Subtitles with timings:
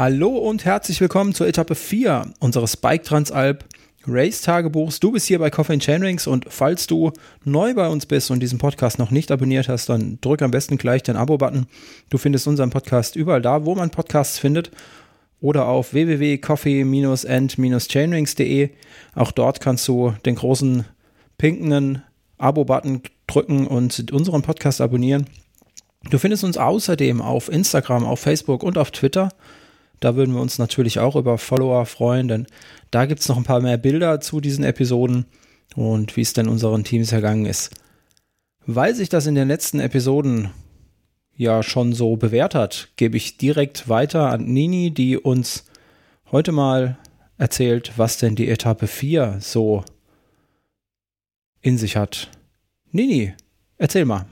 [0.00, 3.66] Hallo und herzlich willkommen zur Etappe 4 unseres Bike Transalp
[4.06, 4.98] Race Tagebuchs.
[4.98, 7.12] Du bist hier bei Coffee Chainrings und falls du
[7.44, 10.78] neu bei uns bist und diesen Podcast noch nicht abonniert hast, dann drück am besten
[10.78, 11.66] gleich den Abo-Button.
[12.08, 14.70] Du findest unseren Podcast überall da, wo man Podcasts findet
[15.42, 18.70] oder auf www.coffee-and-chainrings.de.
[19.14, 20.86] Auch dort kannst du den großen
[21.36, 22.02] pinken
[22.38, 25.26] Abo-Button drücken und unseren Podcast abonnieren.
[26.08, 29.28] Du findest uns außerdem auf Instagram, auf Facebook und auf Twitter.
[30.00, 32.46] Da würden wir uns natürlich auch über Follower freuen, denn
[32.90, 35.26] da gibt es noch ein paar mehr Bilder zu diesen Episoden
[35.76, 37.70] und wie es denn unseren Teams ergangen ist.
[38.66, 40.50] Weil sich das in den letzten Episoden
[41.36, 45.64] ja schon so bewährt hat, gebe ich direkt weiter an Nini, die uns
[46.30, 46.98] heute mal
[47.38, 49.84] erzählt, was denn die Etappe 4 so
[51.62, 52.30] in sich hat.
[52.92, 53.34] Nini,
[53.78, 54.26] erzähl mal.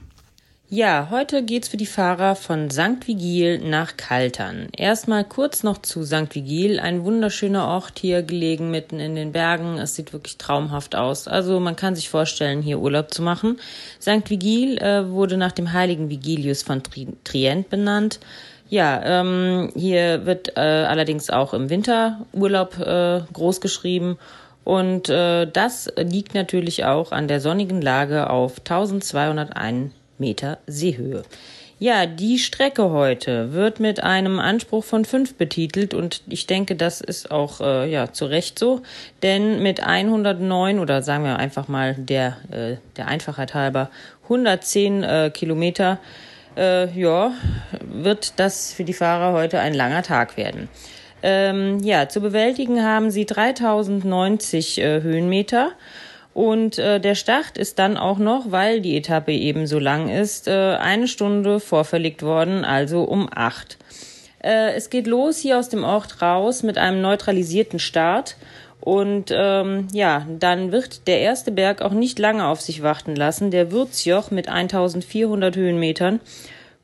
[0.71, 3.07] Ja, heute geht's für die Fahrer von St.
[3.07, 4.67] Vigil nach Kaltern.
[4.77, 6.35] Erstmal kurz noch zu St.
[6.35, 9.79] Vigil, ein wunderschöner Ort hier gelegen mitten in den Bergen.
[9.79, 11.27] Es sieht wirklich traumhaft aus.
[11.27, 13.59] Also man kann sich vorstellen, hier Urlaub zu machen.
[13.99, 14.29] St.
[14.29, 18.19] Vigil äh, wurde nach dem heiligen Vigilius von Tri Trient benannt.
[18.69, 24.19] Ja, ähm, hier wird äh, allerdings auch im Winter Urlaub äh, groß geschrieben.
[24.65, 31.23] Und äh, das liegt natürlich auch an der sonnigen Lage auf 1201 Meter Seehöhe.
[31.81, 36.99] Ja, die Strecke heute wird mit einem Anspruch von fünf betitelt und ich denke, das
[36.99, 38.81] ist auch äh, ja zu Recht so,
[39.23, 43.89] denn mit 109 oder sagen wir einfach mal der äh, der Einfachheit halber
[44.23, 45.99] 110 äh, Kilometer,
[46.57, 47.31] äh, ja,
[47.81, 50.67] wird das für die Fahrer heute ein langer Tag werden.
[51.23, 55.71] Ähm, ja, zu bewältigen haben sie 3090 äh, Höhenmeter.
[56.33, 60.47] Und äh, der Start ist dann auch noch, weil die Etappe eben so lang ist,
[60.47, 63.77] äh, eine Stunde vorverlegt worden, also um acht.
[64.43, 68.37] Äh, es geht los hier aus dem Ort raus mit einem neutralisierten Start.
[68.81, 73.51] Und ähm, ja, dann wird der erste Berg auch nicht lange auf sich warten lassen.
[73.51, 76.21] Der Würzjoch mit 1400 Höhenmetern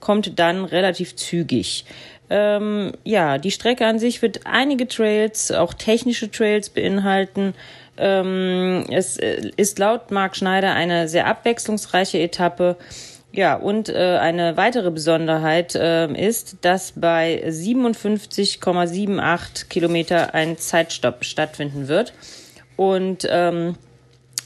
[0.01, 1.85] kommt dann relativ zügig.
[2.29, 7.53] Ähm, ja, die Strecke an sich wird einige Trails, auch technische Trails beinhalten.
[7.97, 12.75] Ähm, es äh, ist laut Marc Schneider eine sehr abwechslungsreiche Etappe.
[13.31, 21.89] Ja, und äh, eine weitere Besonderheit äh, ist, dass bei 57,78 Kilometer ein Zeitstopp stattfinden
[21.89, 22.13] wird
[22.77, 23.75] und ähm,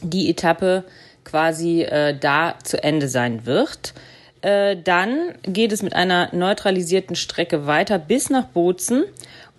[0.02, 0.84] die Etappe
[1.24, 3.94] quasi äh, da zu Ende sein wird.
[4.42, 9.04] Äh, dann geht es mit einer neutralisierten Strecke weiter bis nach Bozen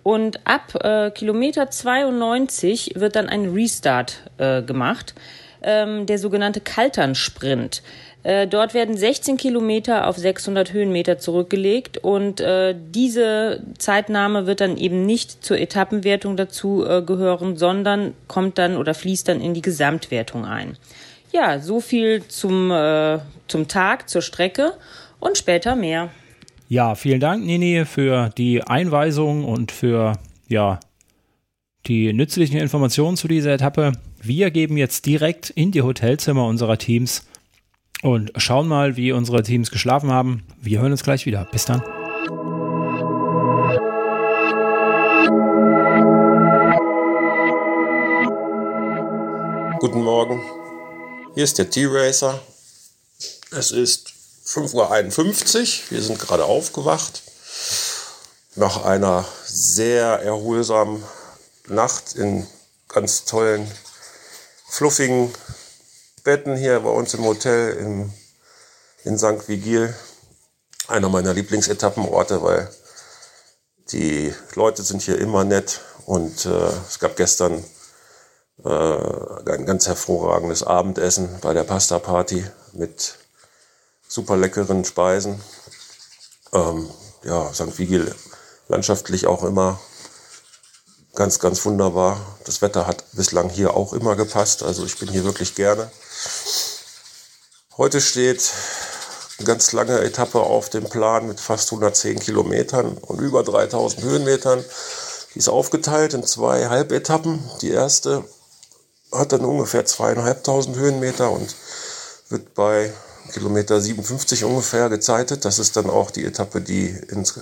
[0.03, 5.13] und ab äh, Kilometer 92 wird dann ein Restart äh, gemacht,
[5.61, 7.83] ähm, der sogenannte Kaltern-Sprint.
[8.23, 14.77] Äh, dort werden 16 Kilometer auf 600 Höhenmeter zurückgelegt und äh, diese Zeitnahme wird dann
[14.77, 19.63] eben nicht zur Etappenwertung dazu äh, gehören, sondern kommt dann oder fließt dann in die
[19.63, 20.77] Gesamtwertung ein.
[21.31, 24.73] Ja, so viel zum, äh, zum Tag, zur Strecke
[25.19, 26.09] und später mehr.
[26.71, 30.17] Ja, vielen Dank, Nini, für die Einweisung und für
[30.47, 30.79] ja,
[31.85, 33.91] die nützlichen Informationen zu dieser Etappe.
[34.21, 37.25] Wir geben jetzt direkt in die Hotelzimmer unserer Teams
[38.03, 40.43] und schauen mal, wie unsere Teams geschlafen haben.
[40.61, 41.45] Wir hören uns gleich wieder.
[41.51, 41.81] Bis dann.
[49.81, 50.39] Guten Morgen.
[51.33, 52.39] Hier ist der T-Racer.
[53.51, 54.10] Es ist
[54.53, 55.91] 5.51 Uhr.
[55.91, 57.23] Wir sind gerade aufgewacht.
[58.55, 61.01] Nach einer sehr erholsamen
[61.67, 62.45] Nacht in
[62.89, 63.71] ganz tollen,
[64.67, 65.33] fluffigen
[66.25, 68.13] Betten hier bei uns im Hotel in,
[69.05, 69.47] in St.
[69.47, 69.95] Vigil.
[70.89, 72.69] Einer meiner Lieblingsetappenorte, weil
[73.93, 77.63] die Leute sind hier immer nett und äh, es gab gestern
[78.65, 83.15] äh, ein ganz hervorragendes Abendessen bei der Pasta Party mit
[84.11, 85.41] super leckeren Speisen.
[86.51, 86.89] Ähm,
[87.23, 87.79] ja, St.
[87.79, 88.13] Vigil
[88.67, 89.79] landschaftlich auch immer
[91.15, 92.19] ganz, ganz wunderbar.
[92.43, 94.63] Das Wetter hat bislang hier auch immer gepasst.
[94.63, 95.89] Also ich bin hier wirklich gerne.
[97.77, 98.51] Heute steht
[99.37, 104.63] eine ganz lange Etappe auf dem Plan mit fast 110 Kilometern und über 3000 Höhenmetern.
[105.33, 107.49] Die ist aufgeteilt in zwei Halbetappen.
[107.61, 108.25] Die erste
[109.13, 111.55] hat dann ungefähr zweieinhalbtausend Höhenmeter und
[112.27, 112.93] wird bei
[113.33, 115.45] Kilometer 57 ungefähr gezeitet.
[115.45, 117.39] Das ist dann auch die Etappe, die ins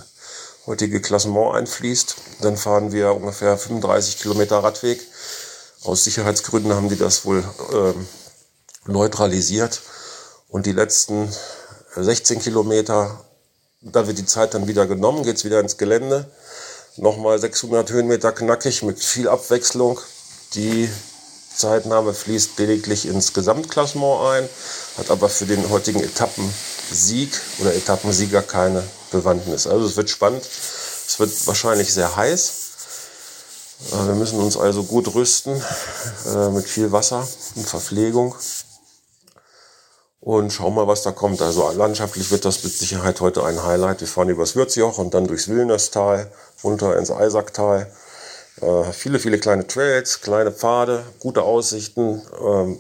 [0.66, 2.16] heutige Klassement einfließt.
[2.42, 5.02] Dann fahren wir ungefähr 35 Kilometer Radweg.
[5.84, 7.44] Aus Sicherheitsgründen haben die das wohl
[7.74, 8.08] ähm,
[8.86, 9.82] neutralisiert.
[10.48, 11.32] Und die letzten
[11.96, 13.24] 16 Kilometer,
[13.82, 16.30] da wird die Zeit dann wieder genommen, geht's wieder ins Gelände
[17.02, 20.02] Nochmal 600 Höhenmeter knackig mit viel Abwechslung.
[20.54, 20.90] Die
[21.56, 24.50] Zeitnahme fließt lediglich ins Gesamtklassement ein,
[25.00, 29.66] hat aber für den heutigen Etappensieg oder Etappensieger keine Bewandtnis.
[29.66, 30.44] Also es wird spannend.
[30.44, 32.54] Es wird wahrscheinlich sehr heiß.
[33.92, 35.62] Äh, wir müssen uns also gut rüsten
[36.28, 38.36] äh, mit viel Wasser und Verpflegung.
[40.22, 41.42] Und schauen mal, was da kommt.
[41.42, 44.02] Also landschaftlich wird das mit Sicherheit heute ein Highlight.
[44.02, 46.30] Wir fahren übers Würzjoch und dann durchs Wilnestal,
[46.62, 47.90] runter ins Eisacktal.
[48.62, 52.22] Äh, viele, viele kleine Trails, kleine Pfade, gute Aussichten.
[52.44, 52.80] Ähm,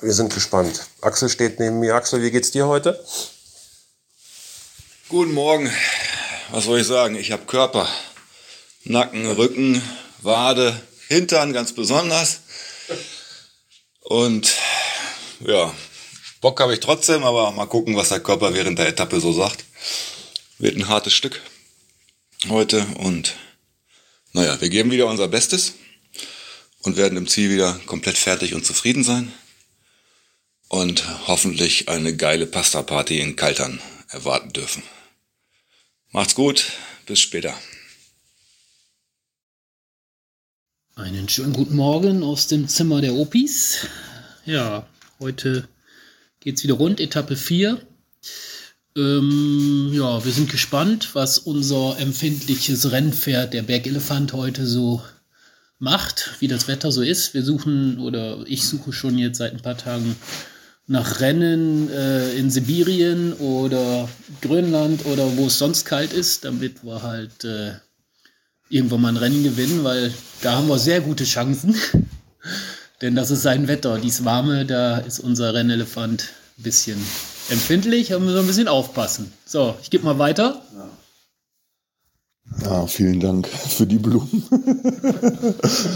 [0.00, 0.86] wir sind gespannt.
[1.00, 1.94] Axel steht neben mir.
[1.94, 3.04] Axel, wie geht's dir heute?
[5.08, 5.70] Guten Morgen.
[6.50, 7.14] Was soll ich sagen?
[7.14, 7.88] Ich habe Körper,
[8.84, 9.82] Nacken, Rücken,
[10.22, 12.40] Wade, Hintern ganz besonders.
[14.00, 14.52] Und
[15.40, 15.72] ja,
[16.40, 19.64] Bock habe ich trotzdem, aber mal gucken, was der Körper während der Etappe so sagt.
[20.58, 21.40] Wird ein hartes Stück
[22.48, 23.34] heute und
[24.32, 25.74] naja, wir geben wieder unser Bestes
[26.82, 29.32] und werden im Ziel wieder komplett fertig und zufrieden sein
[30.72, 33.78] und hoffentlich eine geile Pasta-Party in Kaltern
[34.08, 34.82] erwarten dürfen.
[36.12, 36.72] Macht's gut,
[37.04, 37.54] bis später.
[40.94, 43.86] Einen schönen guten Morgen aus dem Zimmer der Opis.
[44.46, 44.88] Ja,
[45.20, 45.68] heute
[46.40, 47.78] geht's wieder rund, Etappe 4.
[48.96, 55.02] Ähm, ja, wir sind gespannt, was unser empfindliches Rennpferd, der Bergelefant, heute so
[55.78, 57.34] macht, wie das Wetter so ist.
[57.34, 60.16] Wir suchen oder ich suche schon jetzt seit ein paar Tagen
[60.86, 64.08] nach Rennen äh, in Sibirien oder
[64.40, 67.72] Grönland oder wo es sonst kalt ist, damit wir halt äh,
[68.68, 70.12] irgendwann mal ein Rennen gewinnen, weil
[70.42, 71.76] da haben wir sehr gute Chancen.
[73.00, 73.98] Denn das ist sein Wetter.
[73.98, 76.98] Dies warme, da ist unser Rennelefant ein bisschen
[77.48, 79.32] empfindlich, da müssen wir ein bisschen aufpassen.
[79.44, 80.62] So, ich gebe mal weiter.
[80.74, 80.88] Ja,
[82.86, 84.44] vielen Dank für die Blumen.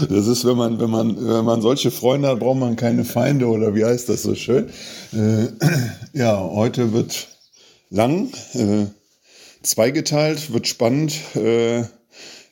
[0.09, 3.47] das ist, wenn man, wenn man, wenn man solche Freunde hat, braucht man keine Feinde
[3.47, 4.69] oder wie heißt das so schön?
[5.13, 5.47] Äh,
[6.13, 7.27] ja, heute wird
[7.89, 8.85] lang, äh,
[9.61, 11.13] zweigeteilt, wird spannend.
[11.35, 11.83] Äh,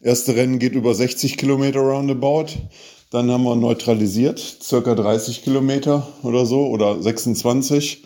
[0.01, 2.47] erste Rennen geht über 60 Kilometer roundabout.
[3.11, 8.03] Dann haben wir neutralisiert, circa 30 Kilometer oder so oder 26,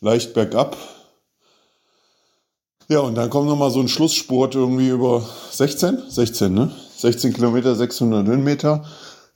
[0.00, 0.76] leicht bergab.
[2.88, 6.70] Ja, und dann kommt nochmal so ein Schlussspurt irgendwie über 16, 16, ne?
[6.96, 8.84] 16 Kilometer, 600 Höhenmeter.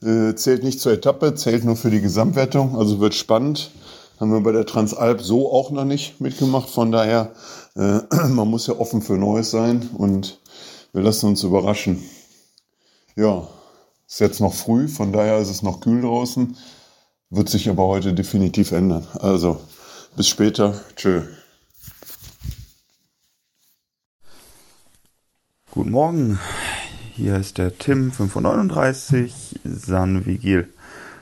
[0.02, 3.73] Äh, zählt nicht zur Etappe, zählt nur für die Gesamtwertung, also wird spannend.
[4.20, 6.70] Haben wir bei der Transalp so auch noch nicht mitgemacht.
[6.70, 7.32] Von daher,
[7.75, 7.99] äh,
[8.29, 10.38] man muss ja offen für Neues sein und
[10.93, 12.05] wir lassen uns überraschen.
[13.17, 13.49] Ja,
[14.06, 16.56] ist jetzt noch früh, von daher ist es noch kühl draußen.
[17.31, 19.06] Wird sich aber heute definitiv ändern.
[19.19, 19.58] Also,
[20.17, 20.81] bis später.
[20.94, 21.23] Tschö.
[25.72, 26.40] Guten Morgen,
[27.14, 30.69] hier ist der Tim 539 San Vigil.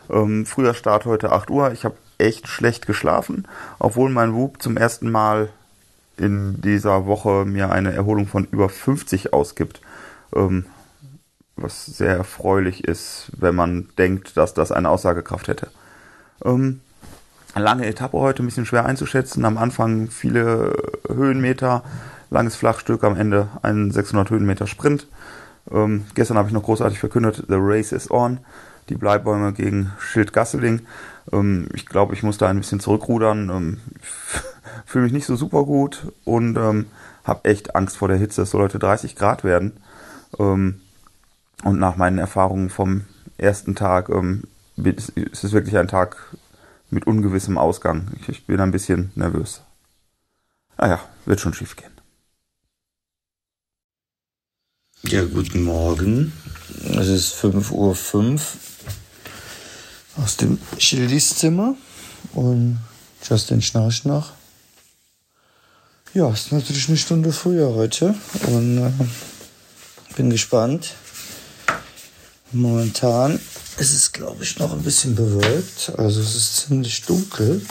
[0.09, 1.73] Ähm, früher Start heute 8 Uhr.
[1.73, 3.47] Ich habe echt schlecht geschlafen,
[3.79, 5.51] obwohl mein Whoop zum ersten Mal
[6.17, 9.83] in dieser Woche mir eine Erholung von über 50 ausgibt.
[10.35, 10.65] Ähm,
[11.57, 15.69] was sehr erfreulich ist, wenn man denkt, dass das eine Aussagekraft hätte.
[16.43, 16.81] Ähm,
[17.55, 19.45] lange Etappe heute, ein bisschen schwer einzuschätzen.
[19.45, 20.75] Am Anfang viele
[21.07, 21.85] Höhenmeter,
[22.31, 25.07] langes Flachstück, am Ende ein 600 Höhenmeter Sprint.
[25.71, 28.41] Ähm, gestern habe ich noch großartig verkündet, The Race is on.
[28.89, 30.87] Die Bleibäume gegen Schild Gasseling.
[31.33, 33.51] Ähm, ich glaube, ich muss da ein bisschen zurückrudern.
[33.51, 33.79] Ähm,
[34.87, 36.87] Fühle mich nicht so super gut und ähm,
[37.25, 38.43] habe echt Angst vor der Hitze.
[38.43, 39.79] Es soll heute 30 Grad werden.
[40.39, 40.81] Ähm,
[41.65, 43.05] und nach meinen Erfahrungen vom
[43.37, 44.45] ersten Tag ähm,
[44.77, 46.17] ist es wirklich ein Tag
[46.91, 48.09] mit ungewissem Ausgang.
[48.21, 49.63] Ich, ich bin ein bisschen nervös.
[50.79, 51.98] Naja, ah wird schon schief gehen.
[55.05, 56.33] Ja, guten Morgen.
[56.99, 57.95] Es ist 5.05 Uhr
[60.17, 61.77] aus dem Schildiszimmer
[62.35, 62.81] und
[63.27, 64.33] Justin schnarcht noch.
[66.15, 68.17] Ja, ist natürlich eine Stunde früher heute
[68.49, 68.91] und äh,
[70.17, 70.95] bin gespannt.
[72.51, 73.39] Momentan
[73.79, 75.93] ist es, glaube ich, noch ein bisschen bewölkt.
[75.97, 77.63] Also es ist ziemlich dunkel.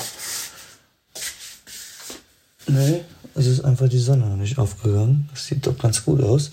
[2.68, 3.04] Nee,
[3.36, 5.30] es ist einfach die Sonne noch nicht aufgegangen.
[5.34, 6.52] Das sieht doch ganz gut aus.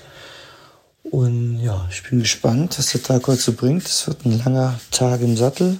[1.04, 3.87] Und ja, ich bin gespannt, was der Tag heute so bringt.
[3.87, 5.78] Es wird ein langer Tag im Sattel.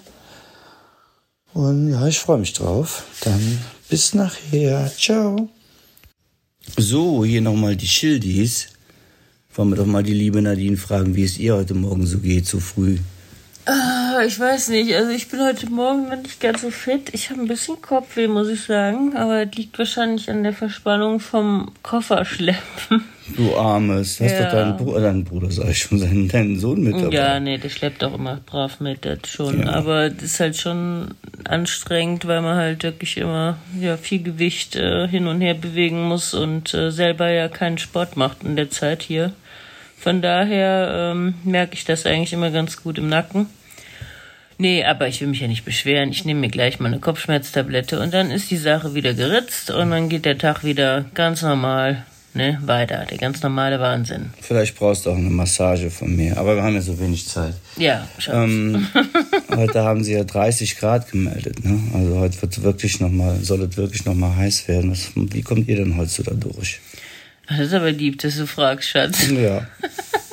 [1.55, 3.05] Und ja, ich freue mich drauf.
[3.23, 4.91] Dann bis nachher.
[4.97, 5.49] Ciao.
[6.77, 8.69] So, hier nochmal die Schildis.
[9.55, 12.47] Wollen wir doch mal die liebe Nadine fragen, wie es ihr heute Morgen so geht,
[12.47, 12.99] so früh.
[13.67, 14.95] Ja, ich weiß nicht.
[14.95, 17.11] Also ich bin heute Morgen noch nicht ganz so fit.
[17.13, 19.17] Ich habe ein bisschen Kopfweh, muss ich sagen.
[19.17, 23.05] Aber das liegt wahrscheinlich an der Verspannung vom Kofferschleppen.
[23.37, 24.45] Du Armes, hast Ja.
[24.45, 27.15] doch deinen Bruder, deinen Bruder, sag ich schon, seinen, deinen Sohn mit dabei.
[27.15, 29.63] Ja, nee, der schleppt auch immer brav mit, das schon.
[29.63, 29.73] Ja.
[29.73, 35.09] Aber das ist halt schon anstrengend, weil man halt wirklich immer ja, viel Gewicht äh,
[35.09, 39.03] hin und her bewegen muss und äh, selber ja keinen Sport macht in der Zeit
[39.03, 39.33] hier.
[39.97, 43.47] Von daher ähm, merke ich das eigentlich immer ganz gut im Nacken.
[44.59, 46.11] Nee, aber ich will mich ja nicht beschweren.
[46.11, 49.91] Ich nehme mir gleich mal eine Kopfschmerztablette und dann ist die Sache wieder geritzt und
[49.91, 53.07] dann geht der Tag wieder ganz normal ne, weiter.
[53.11, 54.31] Der ganz normale Wahnsinn.
[54.41, 57.55] Vielleicht brauchst du auch eine Massage von mir, aber wir haben ja so wenig Zeit.
[57.77, 58.35] Ja, Schatz.
[58.35, 58.87] Ähm,
[59.55, 61.79] heute haben sie ja 30 Grad gemeldet, ne?
[61.95, 64.91] Also heute wird wirklich noch mal, soll es wirklich noch mal heiß werden.
[64.91, 66.81] Was, wie kommt ihr denn heute so da durch?
[67.49, 69.29] Das ist aber lieb, dass du fragst, Schatz.
[69.31, 69.67] Ja,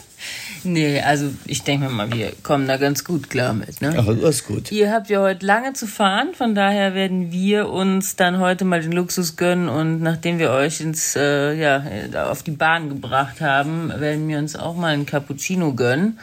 [0.64, 3.98] Nee, also ich denke mir mal, wir kommen da ganz gut klar mit, ne?
[3.98, 4.72] aber du ist gut.
[4.72, 8.82] Ihr habt ja heute lange zu fahren, von daher werden wir uns dann heute mal
[8.82, 11.84] den Luxus gönnen und nachdem wir euch ins, äh, ja,
[12.30, 16.20] auf die Bahn gebracht haben, werden wir uns auch mal einen Cappuccino gönnen.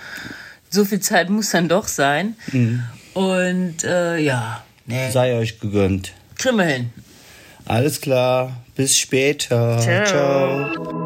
[0.70, 2.36] So viel Zeit muss dann doch sein.
[3.14, 6.12] Und äh, ja, nee, Sei euch gegönnt.
[6.36, 6.90] kriegen wir hin.
[7.64, 9.78] Alles klar, bis später.
[9.78, 10.04] Ciao.
[10.04, 10.97] Ciao.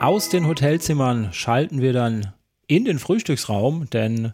[0.00, 2.32] Aus den Hotelzimmern schalten wir dann
[2.66, 4.32] in den Frühstücksraum, denn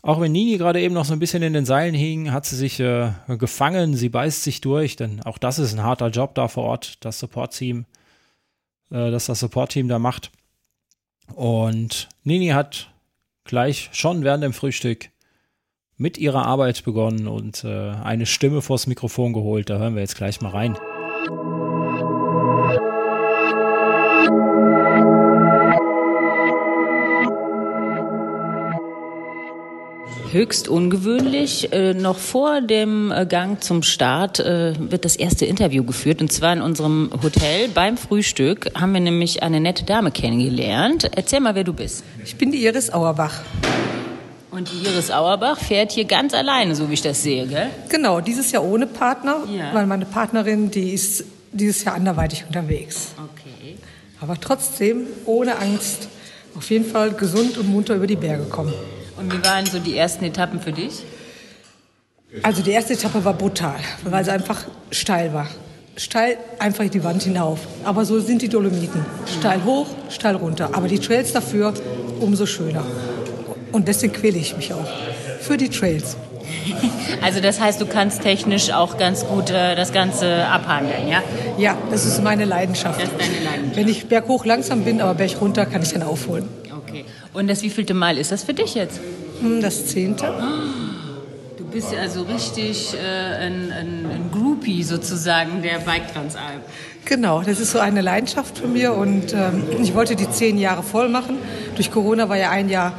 [0.00, 2.56] auch wenn Nini gerade eben noch so ein bisschen in den Seilen hing, hat sie
[2.56, 6.48] sich äh, gefangen, sie beißt sich durch, denn auch das ist ein harter Job da
[6.48, 7.84] vor Ort, das Support-Team,
[8.90, 10.30] äh, das das Support-Team da macht.
[11.34, 12.90] Und Nini hat
[13.44, 15.10] gleich schon während dem Frühstück
[15.98, 19.68] mit ihrer Arbeit begonnen und äh, eine Stimme vors Mikrofon geholt.
[19.68, 20.78] Da hören wir jetzt gleich mal rein.
[30.34, 31.72] Höchst ungewöhnlich.
[31.72, 36.20] Äh, noch vor dem äh, Gang zum Start äh, wird das erste Interview geführt.
[36.20, 41.08] Und zwar in unserem Hotel beim Frühstück haben wir nämlich eine nette Dame kennengelernt.
[41.14, 42.02] Erzähl mal, wer du bist.
[42.24, 43.42] Ich bin die Iris Auerbach.
[44.50, 47.68] Und die Iris Auerbach fährt hier ganz alleine, so wie ich das sehe, gell?
[47.88, 49.72] Genau, dieses Jahr ohne Partner, Ja.
[49.72, 53.12] weil meine Partnerin, die ist dieses Jahr anderweitig unterwegs.
[53.18, 53.76] Okay.
[54.20, 56.08] Aber trotzdem ohne Angst
[56.56, 58.72] auf jeden Fall gesund und munter über die Berge kommen.
[59.16, 61.02] Und wie waren so die ersten Etappen für dich?
[62.42, 65.48] Also die erste Etappe war brutal, weil sie einfach steil war.
[65.96, 67.60] Steil einfach die Wand hinauf.
[67.84, 69.04] Aber so sind die Dolomiten.
[69.38, 70.70] Steil hoch, steil runter.
[70.72, 71.72] Aber die Trails dafür
[72.20, 72.84] umso schöner.
[73.70, 74.86] Und deswegen quäle ich mich auch.
[75.40, 76.16] Für die Trails.
[77.22, 81.22] Also das heißt, du kannst technisch auch ganz gut äh, das Ganze abhandeln, ja?
[81.56, 83.00] Ja, das ist meine Leidenschaft.
[83.00, 83.76] Das ist deine Leidenschaft.
[83.76, 86.46] Wenn ich berghoch langsam bin, aber bergunter kann ich dann aufholen.
[86.86, 87.06] Okay.
[87.34, 89.00] Und das wievielte Mal ist das für dich jetzt?
[89.40, 90.32] Hm, Das zehnte.
[91.58, 92.98] Du bist ja also richtig äh,
[93.46, 96.62] ein, ein, ein Groupie sozusagen der Bike Transalp.
[97.04, 100.82] Genau, das ist so eine Leidenschaft von mir und ähm, ich wollte die zehn Jahre
[100.84, 101.36] voll machen.
[101.74, 102.94] Durch Corona war ja ein Jahr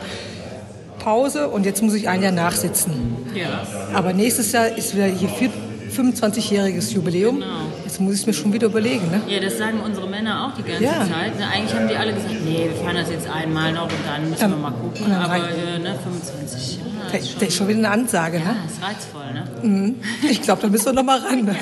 [0.99, 2.93] Pause und jetzt muss ich ein Jahr nachsitzen.
[3.33, 3.65] Ja.
[3.93, 5.49] Aber nächstes Jahr ist wieder hier vier-
[5.95, 7.43] 25-jähriges Jubiläum.
[7.83, 9.09] Jetzt muss ich es mir schon wieder überlegen.
[9.09, 9.21] Ne?
[9.27, 10.93] Ja, das sagen unsere Männer auch die ganze Ja.
[10.99, 11.33] Zeit.
[11.53, 14.41] Eigentlich haben die alle gesagt, nee, wir fahren das jetzt einmal noch und dann müssen
[14.41, 15.11] Dann- wir mal gucken.
[15.11, 16.85] Aber äh, ne, 25 Jahre.
[17.11, 18.37] Das ist das ist schon wieder eine Ansage.
[18.39, 18.55] ja, Ne?
[18.67, 19.33] ist reizvoll,
[19.63, 19.93] ne?
[20.29, 21.45] Ich glaube, da müssen wir noch mal ran.
[21.45, 21.55] Ne?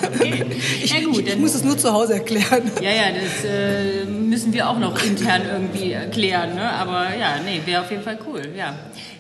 [0.82, 2.72] Ich, Ja, gut, ich muss es nur zu Hause erklären.
[2.82, 6.70] Ja, ja, das äh, müssen wir auch noch intern irgendwie erklären, ne?
[6.72, 8.74] Aber ja, nee, wäre auf jeden Fall cool, ja.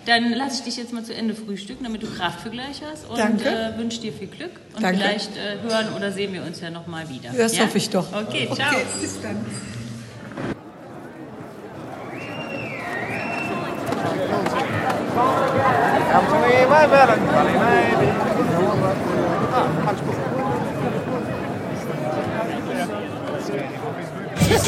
[0.05, 3.10] Dann lasse ich dich jetzt mal zu Ende frühstücken, damit du Kraft für gleich hast
[3.10, 3.48] und Danke.
[3.48, 4.98] Äh, wünsche dir viel Glück und Danke.
[4.98, 7.29] vielleicht äh, hören oder sehen wir uns ja noch mal wieder.
[7.31, 7.63] Das ja?
[7.63, 8.07] hoffe ich doch.
[8.12, 8.67] Okay, ciao.
[8.69, 9.38] Okay, bis dann.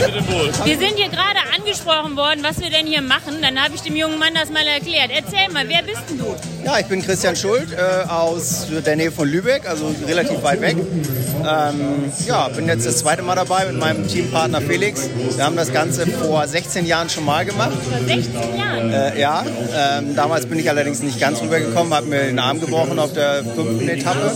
[0.06, 3.42] Wir sind hier gerade angesprochen worden, was wir denn hier machen.
[3.42, 5.10] Dann habe ich dem jungen Mann das mal erklärt.
[5.12, 6.36] Erzähl mal, wer bist denn du?
[6.66, 10.76] Ja, ich bin Christian Schuld äh, aus der Nähe von Lübeck, also relativ weit weg.
[10.78, 15.08] Ähm, ja, bin jetzt das zweite Mal dabei mit meinem Teampartner Felix.
[15.36, 17.74] Wir haben das Ganze vor 16 Jahren schon mal gemacht.
[17.84, 18.92] Vor 16 Jahren.
[18.92, 19.44] Äh, ja,
[19.78, 23.44] ähm, damals bin ich allerdings nicht ganz rübergekommen, habe mir den Arm gebrochen auf der
[23.44, 24.32] fünften Etappe.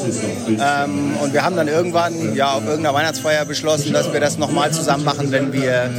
[0.48, 4.72] Ähm, und wir haben dann irgendwann ja auf irgendeiner Weihnachtsfeier beschlossen, dass wir das nochmal
[4.72, 5.90] zusammen machen, wenn wir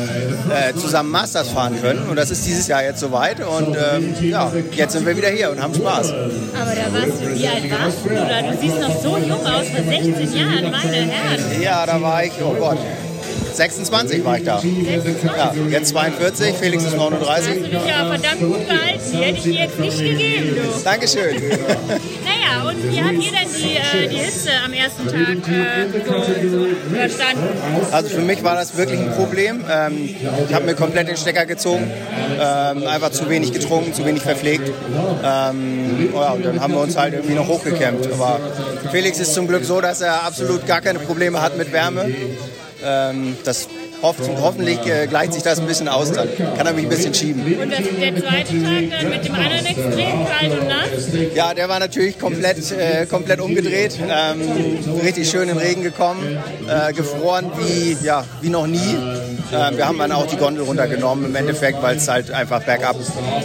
[0.49, 2.09] äh, zusammen Masters fahren können.
[2.09, 3.41] Und das ist dieses Jahr jetzt soweit.
[3.41, 6.20] Und ähm, ja, jetzt sind wir wieder hier und haben Spaß.
[6.61, 8.11] Aber da warst du, wie alt warst du?
[8.11, 11.63] Oder du siehst noch so jung aus, vor 16 Jahren, meine Herren.
[11.63, 12.79] Ja, da war ich, oh Gott,
[13.57, 14.61] 26 war ich da.
[14.63, 17.31] Ja, jetzt 42, Felix ist 39.
[17.31, 19.01] Hast du dich ja verdammt gut gehalten.
[19.13, 20.85] Die hätte ich dir jetzt nicht gegeben, du.
[20.85, 21.37] Dankeschön.
[22.23, 26.67] Naja, und wie habt ihr denn die, äh, die Hitze am ersten Tag äh, so,
[26.67, 27.49] überstanden?
[27.91, 29.65] Also für mich war das wirklich ein Problem.
[29.71, 30.15] Ähm,
[30.49, 31.91] ich habe mir komplett den Stecker gezogen,
[32.41, 34.69] ähm, einfach zu wenig getrunken, zu wenig verpflegt.
[35.25, 38.11] Ähm, ja, und dann haben wir uns halt irgendwie noch hochgekämpft.
[38.13, 38.41] Aber
[38.91, 42.13] Felix ist zum Glück so, dass er absolut gar keine Probleme hat mit Wärme.
[42.83, 43.69] Ähm, das
[44.03, 46.29] hofft, hoffentlich äh, gleicht sich das ein bisschen aus dann.
[46.37, 47.43] Kann er mich ein bisschen schieben.
[47.43, 51.35] Und das, der zweite Tag dann mit dem anderen Extrem, kalt und nass?
[51.35, 53.99] Ja, der war natürlich komplett, äh, komplett umgedreht.
[54.01, 54.41] Ähm,
[55.03, 58.97] richtig schön in den Regen gekommen, äh, gefroren wie, ja, wie noch nie.
[59.53, 62.97] Ähm, wir haben dann auch die Gondel runtergenommen im Endeffekt, weil es halt einfach bergab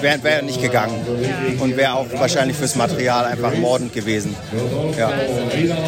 [0.02, 1.06] wäre wär nicht gegangen.
[1.60, 4.36] Und wäre auch wahrscheinlich fürs Material einfach mordend gewesen.
[4.98, 5.12] Ja.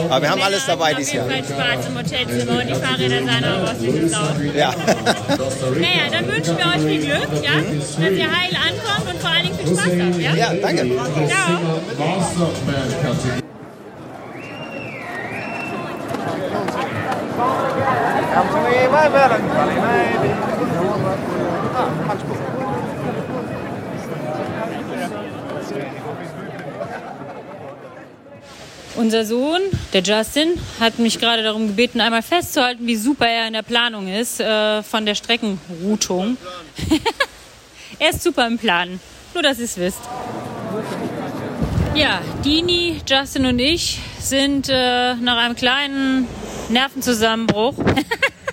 [0.09, 1.27] Aber wir haben alles dabei dieses Jahr.
[1.27, 4.17] Spaß im Hotelzimmer und die Fahrräder sahen auch aus wie Sau.
[4.55, 4.73] Ja.
[5.79, 7.51] Naja, dann wünschen wir euch viel Glück, ja?
[7.61, 10.19] dass ihr heil ankommt und vor allen Dingen viel Spaß habt.
[10.19, 10.91] Ja, ja danke.
[17.37, 17.66] Ciao.
[28.95, 29.61] Unser Sohn,
[29.93, 34.07] der Justin, hat mich gerade darum gebeten, einmal festzuhalten, wie super er in der Planung
[34.07, 36.37] ist äh, von der Streckenroutung.
[37.99, 38.99] er ist super im Planen.
[39.33, 40.01] Nur, dass ihr es wisst.
[41.95, 46.27] Ja, Dini, Justin und ich sind äh, nach einem kleinen
[46.69, 47.75] Nervenzusammenbruch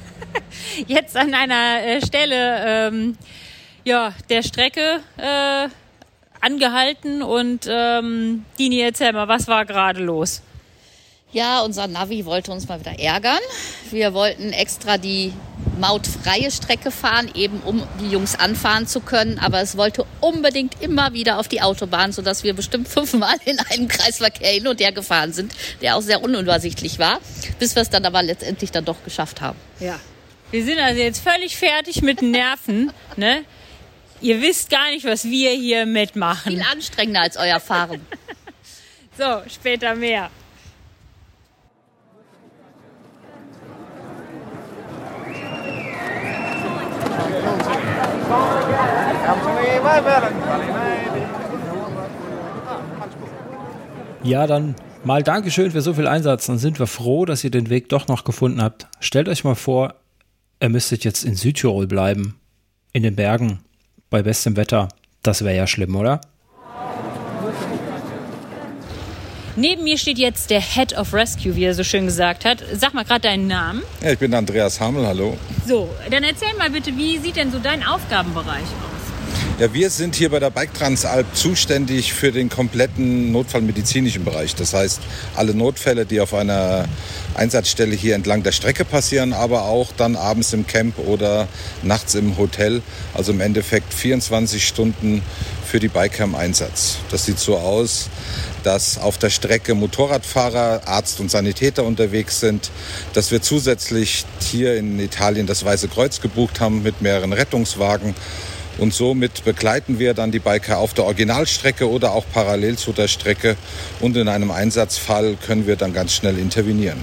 [0.87, 3.16] jetzt an einer äh, Stelle ähm,
[3.85, 5.68] ja, der Strecke äh,
[6.40, 10.42] angehalten und ähm, Dini, erzähl mal, was war gerade los?
[11.33, 13.40] Ja, unser Navi wollte uns mal wieder ärgern.
[13.90, 15.33] Wir wollten extra die
[15.78, 19.39] mautfreie Strecke fahren, eben um die Jungs anfahren zu können.
[19.39, 23.89] Aber es wollte unbedingt immer wieder auf die Autobahn, sodass wir bestimmt fünfmal in einen
[23.89, 27.21] Kreisverkehr hin und her gefahren sind, der auch sehr unübersichtlich war,
[27.58, 29.58] bis wir es dann aber letztendlich dann doch geschafft haben.
[29.80, 29.99] Ja.
[30.50, 32.93] Wir sind also jetzt völlig fertig mit den Nerven.
[33.17, 33.45] ne?
[34.21, 36.52] Ihr wisst gar nicht, was wir hier mitmachen.
[36.52, 38.06] Viel anstrengender als euer Fahren.
[39.19, 40.30] so, später mehr.
[54.23, 56.47] Ja, dann mal Dankeschön für so viel Einsatz.
[56.47, 58.86] Dann sind wir froh, dass ihr den Weg doch noch gefunden habt.
[59.00, 59.94] Stellt euch mal vor,
[60.60, 62.40] ihr müsstet jetzt in Südtirol bleiben.
[62.92, 63.60] In den Bergen.
[64.08, 64.88] Bei bestem Wetter.
[65.23, 66.20] Das wäre ja schlimm, oder?
[69.56, 72.58] Neben mir steht jetzt der Head of Rescue, wie er so schön gesagt hat.
[72.75, 73.82] Sag mal gerade deinen Namen.
[74.02, 75.36] Ja, ich bin Andreas Hamel, hallo.
[75.67, 78.95] So, dann erzähl mal bitte, wie sieht denn so dein Aufgabenbereich aus?
[79.60, 84.56] Ja, wir sind hier bei der Bike Transalp zuständig für den kompletten notfallmedizinischen Bereich.
[84.56, 85.00] Das heißt,
[85.36, 86.86] alle Notfälle, die auf einer
[87.36, 91.47] Einsatzstelle hier entlang der Strecke passieren, aber auch dann abends im Camp oder
[91.84, 92.82] nachts im Hotel.
[93.14, 95.23] Also im Endeffekt 24 Stunden
[95.75, 96.99] für die Biker im Einsatz.
[97.10, 98.08] Das sieht so aus,
[98.63, 102.71] dass auf der Strecke Motorradfahrer, Arzt und Sanitäter unterwegs sind,
[103.13, 108.15] dass wir zusätzlich hier in Italien das Weiße Kreuz gebucht haben mit mehreren Rettungswagen.
[108.78, 113.08] Und somit begleiten wir dann die Biker auf der Originalstrecke oder auch parallel zu der
[113.08, 113.56] Strecke.
[113.99, 117.00] Und in einem Einsatzfall können wir dann ganz schnell intervenieren.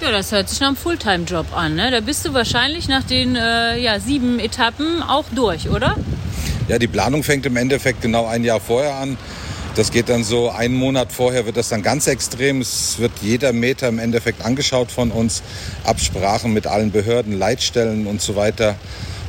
[0.00, 1.74] Ja, das hört sich nach einem Fulltime-Job an.
[1.74, 1.90] Ne?
[1.90, 5.94] Da bist du wahrscheinlich nach den äh, ja, sieben Etappen auch durch, oder?
[6.68, 9.16] Ja, die Planung fängt im Endeffekt genau ein Jahr vorher an.
[9.74, 12.60] Das geht dann so, einen Monat vorher wird das dann ganz extrem.
[12.60, 15.42] Es wird jeder Meter im Endeffekt angeschaut von uns.
[15.84, 18.74] Absprachen mit allen Behörden, Leitstellen und so weiter,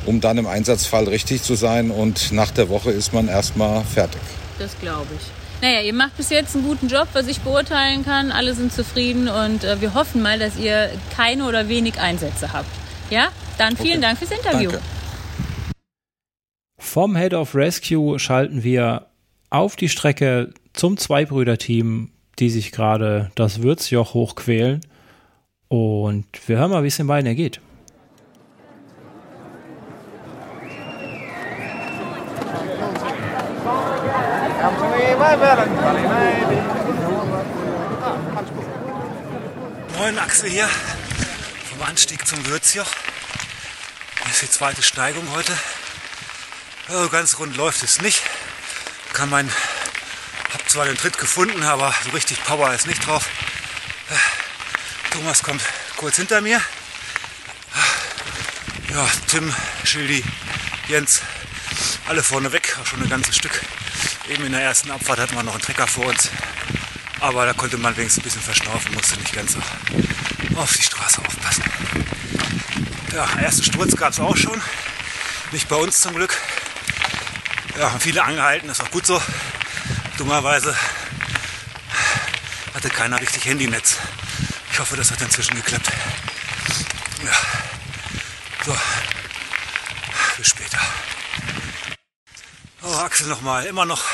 [0.06, 1.90] um dann im Einsatzfall richtig zu sein.
[1.90, 4.20] Und nach der Woche ist man erstmal fertig.
[4.58, 5.26] Das glaube ich.
[5.62, 8.32] Naja, ihr macht bis jetzt einen guten Job, was ich beurteilen kann.
[8.32, 12.70] Alle sind zufrieden und äh, wir hoffen mal, dass ihr keine oder wenig Einsätze habt.
[13.10, 13.28] Ja?
[13.58, 14.00] Dann vielen Okay.
[14.00, 14.70] Dank fürs Interview.
[14.70, 14.84] Danke.
[16.80, 19.06] Vom Head of Rescue schalten wir
[19.50, 24.80] auf die Strecke zum Zweibrüder-Team, die sich gerade das Würzjoch hochquälen.
[25.68, 27.60] Und wir hören mal, wie es den beiden ergeht.
[39.98, 42.90] Moin, Axel hier vom Anstieg zum Würzjoch.
[44.24, 45.52] Das ist die zweite Steigung heute.
[46.90, 48.20] Also ganz rund läuft es nicht.
[49.12, 49.48] Kann mein,
[50.52, 53.28] hab zwar den Tritt gefunden, aber so richtig Power ist nicht drauf.
[54.10, 55.62] Äh, Thomas kommt
[55.96, 56.60] kurz hinter mir.
[58.90, 60.24] Ja, Tim, Schildi,
[60.88, 61.20] Jens,
[62.08, 63.62] alle vorne weg, auch schon ein ganzes Stück.
[64.28, 66.28] Eben in der ersten Abfahrt hatten wir noch einen Trecker vor uns.
[67.20, 69.60] Aber da konnte man wenigstens ein bisschen verschnaufen, musste nicht ganz so
[70.56, 71.62] auf die Straße aufpassen.
[73.14, 74.60] Ja, ersten Sturz gab es auch schon.
[75.52, 76.36] Nicht bei uns zum Glück.
[77.80, 79.22] Ja, haben viele angehalten, ist auch gut so.
[80.18, 80.76] Dummerweise
[82.74, 83.96] hatte keiner richtig Handynetz.
[84.70, 85.90] Ich hoffe, das hat inzwischen geklappt.
[87.24, 87.32] Ja.
[88.66, 88.76] So.
[90.36, 90.78] Bis später.
[92.82, 93.64] Oh, Axel nochmal.
[93.64, 94.04] Immer noch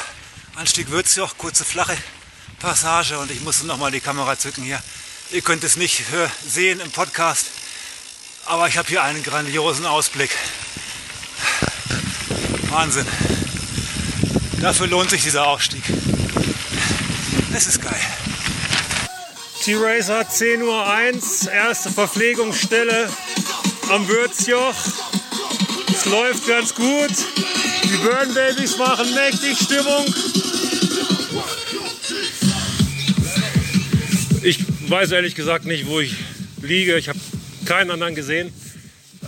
[0.54, 1.96] Anstieg Würzjoch, kurze flache
[2.60, 4.80] Passage und ich musste nochmal die Kamera zücken hier.
[5.32, 6.04] Ihr könnt es nicht
[6.46, 7.46] sehen im Podcast,
[8.44, 10.30] aber ich habe hier einen grandiosen Ausblick.
[12.70, 13.08] Wahnsinn.
[14.60, 15.82] Dafür lohnt sich dieser Aufstieg.
[17.54, 17.94] Es ist geil.
[19.62, 23.08] T-Racer 10.01 Uhr, erste Verpflegungsstelle
[23.90, 24.74] am Würzjoch.
[25.92, 27.10] Es läuft ganz gut.
[27.84, 30.04] Die Burn Babys machen mächtig Stimmung.
[34.42, 36.14] Ich weiß ehrlich gesagt nicht, wo ich
[36.62, 36.96] liege.
[36.96, 37.18] Ich habe
[37.64, 38.52] keinen anderen gesehen.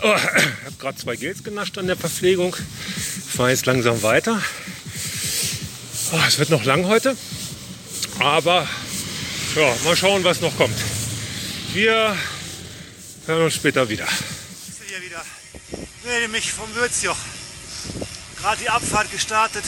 [0.03, 2.55] Oh, ich habe gerade zwei Gels genascht an der Verpflegung.
[2.57, 4.41] Ich fahre jetzt langsam weiter.
[6.11, 7.15] Oh, es wird noch lang heute.
[8.19, 8.67] Aber
[9.55, 10.79] ja, mal schauen, was noch kommt.
[11.75, 12.17] Wir
[13.27, 14.07] hören uns später wieder.
[14.87, 15.23] Hier wieder.
[15.71, 17.17] Ich melde mich vom Würzjoch.
[18.41, 19.65] Gerade die Abfahrt gestartet.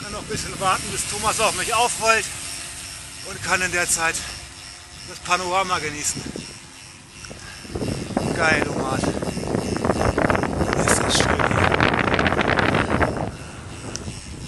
[0.00, 2.24] Kann noch ein bisschen warten, bis Thomas auf mich aufrollt.
[3.28, 4.14] Und kann in der Zeit
[5.08, 6.22] das Panorama genießen.
[8.36, 9.02] Geil, Omat.
[10.86, 11.36] Ist das schön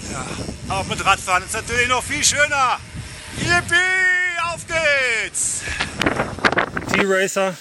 [0.08, 0.24] hier.
[0.70, 2.78] Auch mit Radfahren ist natürlich noch viel schöner.
[3.38, 3.74] Yippie,
[4.52, 5.62] auf geht's!
[6.92, 7.56] T-Racer,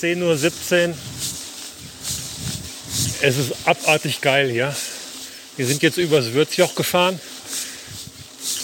[0.00, 0.94] 10.17 Uhr.
[3.22, 4.72] Es ist abartig geil hier.
[5.56, 7.20] Wir sind jetzt übers Würzjoch gefahren.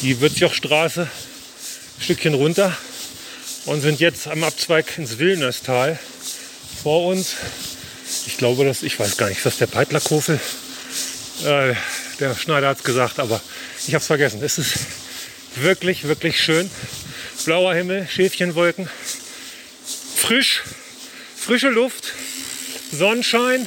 [0.03, 2.77] Die Würzjochstraße, ein Stückchen runter
[3.67, 5.99] und sind jetzt am Abzweig ins Wilnerstal
[6.85, 7.35] vor uns.
[8.27, 10.39] Ich glaube, dass ich weiß gar nicht, ist das der Peitlerkofel?
[11.45, 11.75] Äh,
[12.21, 13.41] der Schneider hat es gesagt, aber
[13.87, 14.43] ich habe es vergessen.
[14.43, 14.79] Es ist
[15.57, 16.71] wirklich, wirklich schön.
[17.45, 18.89] Blauer Himmel, Schäfchenwolken,
[20.17, 20.63] frisch,
[21.37, 22.13] frische Luft,
[22.93, 23.67] Sonnenschein.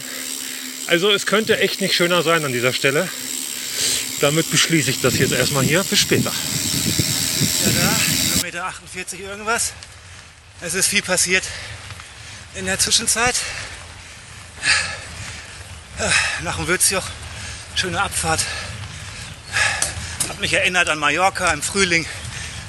[0.88, 3.08] Also es könnte echt nicht schöner sein an dieser Stelle.
[4.20, 5.84] Damit beschließe ich das jetzt erstmal hier.
[5.84, 6.32] Bis später.
[6.32, 7.96] Ja, da,
[8.34, 9.74] Kilometer 48 irgendwas.
[10.62, 11.44] Es ist viel passiert
[12.56, 13.36] in der Zwischenzeit.
[16.44, 17.04] Nach dem Würzjoch,
[17.76, 18.42] schöne Abfahrt.
[20.30, 22.06] Hat mich erinnert an Mallorca im Frühling.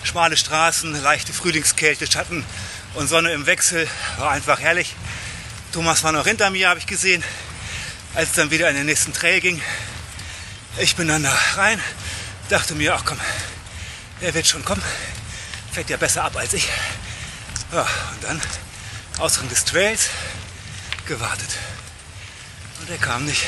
[0.05, 2.45] Schmale Straßen, leichte Frühlingskälte, Schatten
[2.95, 3.89] und Sonne im Wechsel.
[4.19, 4.95] War einfach herrlich.
[5.73, 7.23] Thomas war noch hinter mir, habe ich gesehen,
[8.15, 9.61] als es dann wieder in den nächsten Trail ging.
[10.79, 11.81] Ich bin dann da rein,
[12.49, 13.21] dachte mir, ach komm,
[14.21, 14.83] er wird schon kommen.
[15.73, 16.69] Fährt ja besser ab als ich.
[17.73, 18.41] Ja, und dann
[19.19, 20.11] Ausgang des Trails
[21.07, 21.49] gewartet.
[22.81, 23.47] Und er kam nicht.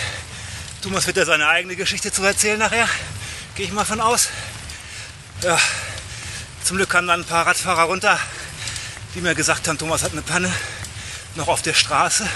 [0.85, 2.87] Thomas wird ja seine eigene Geschichte zu erzählen nachher.
[3.55, 4.29] Gehe ich mal von aus.
[5.41, 5.59] Ja,
[6.63, 8.21] zum Glück kamen dann ein paar Radfahrer runter,
[9.15, 10.53] die mir gesagt haben, Thomas hat eine Panne
[11.37, 12.29] noch auf der Straße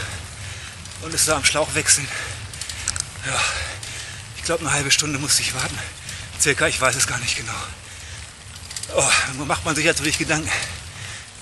[1.03, 2.09] und ist da am Schlauch wechseln.
[3.27, 3.39] Ja,
[4.39, 5.79] ich glaube eine halbe Stunde musste ich warten.
[6.41, 7.53] Circa, ich weiß es gar nicht genau.
[8.97, 10.51] Oh, macht man sich natürlich Gedanken,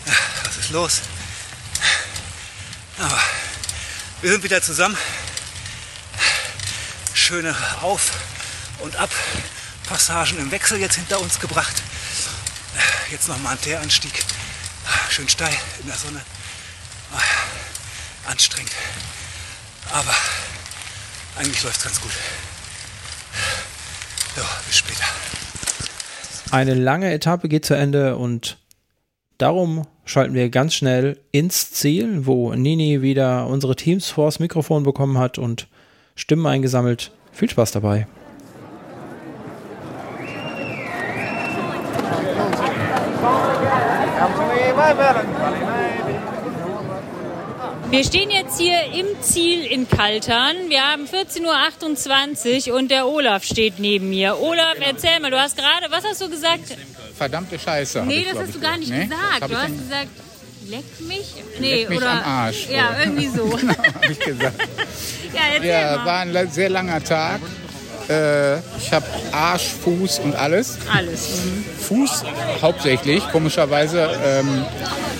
[0.06, 1.02] ja, was ist los?
[2.98, 3.20] Aber
[4.22, 4.98] wir sind wieder zusammen.
[7.26, 8.12] Schöne Auf-
[8.78, 11.82] und Ab-Passagen im Wechsel jetzt hinter uns gebracht.
[13.10, 14.12] Jetzt nochmal ein Teeranstieg.
[15.10, 16.20] Schön steil in der Sonne.
[18.28, 18.70] Anstrengend.
[19.90, 20.14] Aber
[21.36, 22.12] eigentlich läuft es ganz gut.
[24.36, 25.04] So, bis später.
[26.52, 28.56] Eine lange Etappe geht zu Ende und
[29.38, 35.18] darum schalten wir ganz schnell ins Ziel, wo Nini wieder unsere Teams vors Mikrofon bekommen
[35.18, 35.66] hat und
[36.16, 37.12] Stimmen eingesammelt.
[37.32, 38.06] Viel Spaß dabei.
[47.90, 50.56] Wir stehen jetzt hier im Ziel in Kaltern.
[50.68, 54.38] Wir haben 14.28 Uhr und der Olaf steht neben mir.
[54.40, 56.76] Olaf, erzähl mal, du hast gerade, was hast du gesagt?
[57.16, 58.02] Verdammte Scheiße.
[58.04, 59.04] Nee, ich, das glaub hast ich, du gar nicht Nee?
[59.04, 59.42] gesagt.
[59.42, 60.08] Du ich hast gesagt,
[60.68, 61.34] leck mich?
[61.60, 62.10] Nee, Leck mich oder?
[62.10, 63.52] am Arsch, Ja, irgendwie so.
[63.68, 64.60] hab ich gesagt.
[65.32, 66.06] ja, erzähl Ja, mal.
[66.06, 67.40] war ein sehr langer Tag.
[68.08, 70.78] Äh, ich habe Arsch, Fuß und alles.
[70.94, 71.28] Alles.
[71.44, 71.64] mhm.
[71.88, 72.24] Fuß
[72.62, 74.08] hauptsächlich, komischerweise.
[74.24, 74.64] Ähm,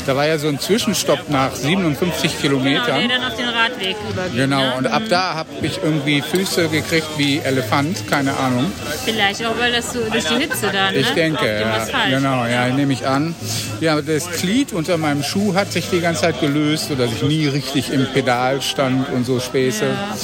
[0.07, 3.09] Da war ja so ein Zwischenstopp nach 57 Genau, Kilometern.
[3.09, 4.37] der dann auf den Radweg übergeht.
[4.37, 4.75] Genau, ne?
[4.79, 5.09] und ab Mhm.
[5.09, 8.70] da habe ich irgendwie Füße gekriegt wie Elefant, keine Ahnung.
[9.05, 11.01] Vielleicht auch, weil das so durch die Hitze dann, ne?
[11.01, 13.35] Ich denke, ja, genau, ja, nehme ich an.
[13.81, 17.49] Ja, das Glied unter meinem Schuh hat sich die ganze Zeit gelöst, sodass ich nie
[17.49, 19.87] richtig im Pedal stand und so Späße.
[19.87, 20.16] Ja,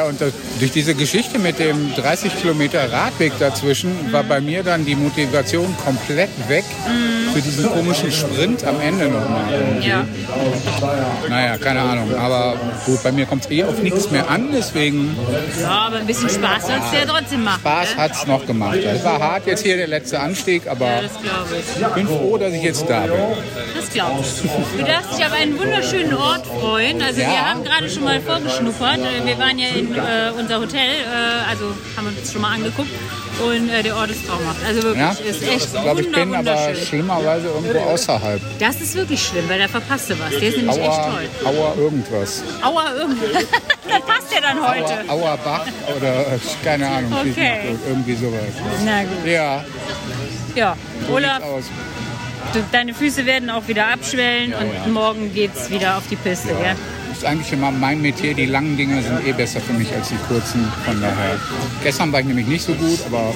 [0.00, 4.84] und das, durch diese Geschichte mit dem 30 Kilometer Radweg dazwischen war bei mir dann
[4.84, 6.64] die Motivation komplett weg
[7.32, 9.52] für diesen komischen Sprint am Ende nochmal.
[9.80, 10.04] Ja.
[11.28, 12.14] Naja, keine Ahnung.
[12.16, 15.16] Aber gut, bei mir kommt es eh auf nichts mehr an, deswegen
[15.60, 17.60] Ja, aber ein bisschen Spaß soll es ja trotzdem machen.
[17.60, 18.02] Spaß ne?
[18.02, 18.76] hat es noch gemacht.
[18.78, 21.94] Es war hart jetzt hier der letzte Anstieg, aber Ja, ich.
[21.94, 23.12] bin froh, dass ich jetzt da bin.
[23.76, 24.78] Das glaube ich.
[24.80, 27.00] Du darfst dich auf einen wunderschönen Ort freuen.
[27.02, 27.28] Also Ja.
[27.28, 28.98] wir haben gerade schon mal vorgeschnuppert.
[29.24, 29.98] Wir waren ja in äh,
[30.38, 31.66] unser Hotel, äh, also
[31.96, 32.90] haben wir uns schon mal angeguckt.
[33.42, 34.64] Und äh, der Ort ist traumhaft.
[34.64, 35.10] Also wirklich, Ja?
[35.10, 38.40] ist echt Ich glaube, ich bin aber schlimmerweise irgendwo außerhalb.
[38.58, 40.30] Das ist wirklich schlimm, weil da verpasst du was.
[40.30, 41.28] Der ist nämlich echt Aua, toll.
[41.44, 42.42] Aua irgendwas.
[42.62, 43.26] Aua, irgendwie.
[43.88, 45.10] das passt ja dann heute.
[45.10, 47.12] Aua, Aua Bach oder äh, keine Ahnung.
[47.20, 47.76] Okay.
[47.88, 48.40] Irgendwie sowas.
[48.84, 49.26] Na gut.
[49.26, 49.64] Ja,
[50.54, 50.76] Ja,
[51.08, 51.64] so Olaf, aus.
[52.70, 54.86] deine Füße werden auch wieder abschwellen und ja.
[54.92, 56.76] morgen geht's wieder auf die Piste, gell?
[57.22, 58.34] Ist eigentlich immer mein Metier.
[58.34, 60.66] Die langen Dinge sind eh besser für mich als die kurzen.
[60.84, 61.38] Von daher.
[61.82, 63.32] Gestern war ich nämlich nicht so gut, aber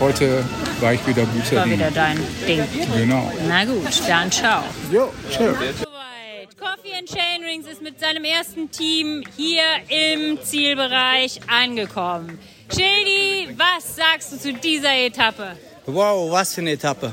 [0.00, 0.44] heute
[0.80, 2.64] war ich wieder guter War wieder dein Ding.
[2.96, 3.32] Genau.
[3.48, 4.64] Na gut, dann ciao.
[4.90, 5.54] Jo, tschö.
[5.54, 6.58] Soweit.
[6.58, 12.38] Coffee and Chain Rings ist mit seinem ersten Team hier im Zielbereich angekommen.
[12.72, 15.56] Schildi, was sagst du zu dieser Etappe?
[15.86, 17.12] Wow, was für eine Etappe.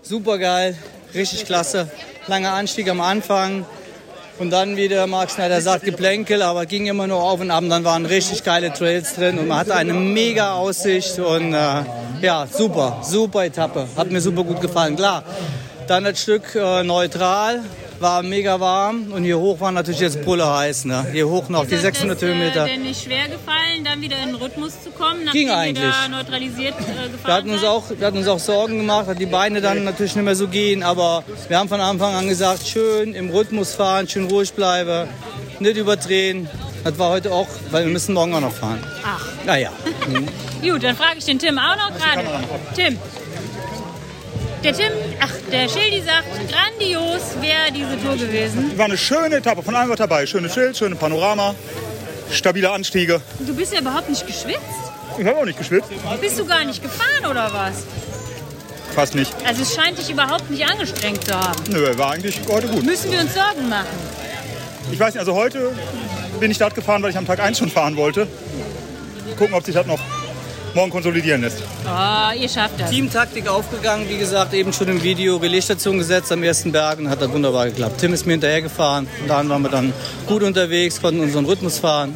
[0.00, 0.78] Super geil,
[1.14, 1.90] richtig klasse.
[2.26, 3.66] Langer Anstieg am Anfang
[4.42, 7.62] und dann wieder, Marc Schneider sagt, Geplänkel, aber ging immer nur auf und ab.
[7.62, 11.84] Und dann waren richtig geile Trails drin und man hatte eine mega Aussicht und äh,
[12.20, 13.86] ja, super, super Etappe.
[13.96, 15.22] Hat mir super gut gefallen, klar.
[15.86, 17.60] Dann das Stück äh, neutral,
[18.02, 20.84] war mega warm und hier hoch war natürlich jetzt Pulle heiß.
[20.84, 21.06] Ne?
[21.12, 22.66] Hier hoch noch die 600 Ist Höhenmeter.
[22.66, 25.94] äh, denn nicht schwer gefallen, dann wieder in den Rhythmus zu kommen, nachdem Ging eigentlich.
[26.02, 29.16] da neutralisiert äh, Wir gefahren hatten, uns auch, wir hatten uns auch Sorgen gemacht, dass
[29.16, 30.82] die Beine dann natürlich nicht mehr so gehen.
[30.82, 35.08] Aber wir haben von Anfang an gesagt, schön im Rhythmus fahren, schön ruhig bleiben,
[35.60, 36.48] nicht überdrehen.
[36.84, 38.82] Das war heute auch, weil wir müssen morgen auch noch fahren.
[39.04, 39.24] Ach.
[39.46, 39.70] Naja.
[40.62, 42.24] Gut, dann frage ich den Tim auch noch gerade.
[42.74, 42.98] Tim.
[44.64, 48.78] Der Tim, ach, der Schildi sagt, grandios wäre diese Tour gewesen.
[48.78, 50.24] War eine schöne Etappe, von allem was dabei.
[50.24, 51.56] Schöne Schild, schöne Panorama,
[52.30, 53.20] stabile Anstiege.
[53.40, 54.60] Du bist ja überhaupt nicht geschwitzt.
[55.18, 55.88] Ich habe auch nicht geschwitzt.
[56.20, 57.82] Bist du gar nicht gefahren oder was?
[58.94, 59.34] Fast nicht.
[59.44, 61.60] Also es scheint dich überhaupt nicht angestrengt zu haben.
[61.68, 62.84] Nö, war eigentlich heute gut.
[62.84, 63.86] Müssen wir uns Sorgen machen?
[64.92, 65.72] Ich weiß nicht, also heute
[66.38, 68.28] bin ich Start gefahren, weil ich am Tag 1 schon fahren wollte.
[69.38, 69.98] Gucken, ob sich das noch
[70.74, 71.58] morgen konsolidieren lässt.
[71.84, 72.90] Oh, ihr schafft das.
[72.90, 77.20] Teamtaktik aufgegangen, wie gesagt, eben schon im Video, Relaisstation gesetzt am ersten Berg und hat
[77.20, 78.00] das wunderbar geklappt.
[78.00, 79.92] Tim ist mir hinterher gefahren und dann waren wir dann
[80.26, 82.14] gut unterwegs, konnten unseren Rhythmus fahren.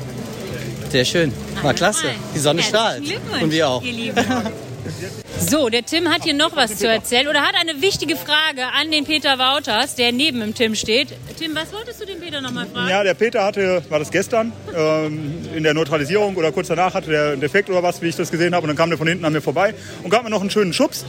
[0.91, 2.07] Sehr schön, war klasse.
[2.35, 3.03] Die Sonne strahlt
[3.41, 3.83] und wir auch.
[5.39, 8.91] So, der Tim hat hier noch was zu erzählen oder hat eine wichtige Frage an
[8.91, 11.09] den Peter Wouters, der neben dem Tim steht.
[11.39, 12.89] Tim, was wolltest du den Peter noch mal fragen?
[12.89, 17.11] Ja, der Peter hatte, war das gestern, ähm, in der Neutralisierung oder kurz danach hatte
[17.11, 18.65] der einen Defekt oder was, wie ich das gesehen habe.
[18.65, 20.73] Und dann kam der von hinten an mir vorbei und gab mir noch einen schönen
[20.73, 21.05] Schubs.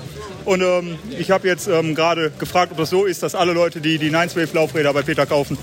[0.45, 3.81] Und ähm, ich habe jetzt ähm, gerade gefragt, ob das so ist, dass alle Leute,
[3.81, 5.57] die die Ninth-Wave-Laufräder bei Peter kaufen,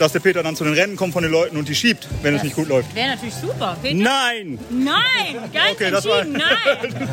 [0.00, 2.34] dass der Peter dann zu den Rennen kommt von den Leuten und die schiebt, wenn
[2.34, 2.94] es nicht gut läuft.
[2.94, 3.76] Wäre natürlich super.
[3.82, 3.94] Peter?
[3.96, 4.58] Nein!
[4.70, 6.42] Nein, ganz Okay, das war- entschieden,
[6.90, 7.08] nein.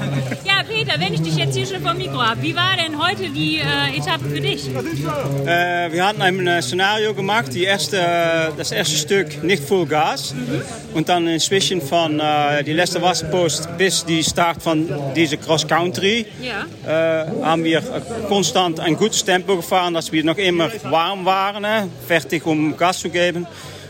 [0.46, 3.30] Ja, Peter, wenn ich dich jetzt hier schon vom Mikro habe, wie war denn heute
[3.30, 4.68] die äh, Etappe für dich?
[4.68, 9.86] Äh, wir hatten ein äh, Szenario gemacht, die erste, äh, das erste Stück nicht Full
[9.86, 10.34] Gas.
[10.94, 16.26] Und dann inzwischen von äh, die letzte Wasserpost bis die Start von diese Cross Country
[16.42, 16.66] Ja.
[17.24, 17.82] äh, haben wir
[18.30, 21.66] konstant ein gutes Tempo gefahren, dass wir noch immer warm waren,
[22.08, 23.48] fertig um Gas geben.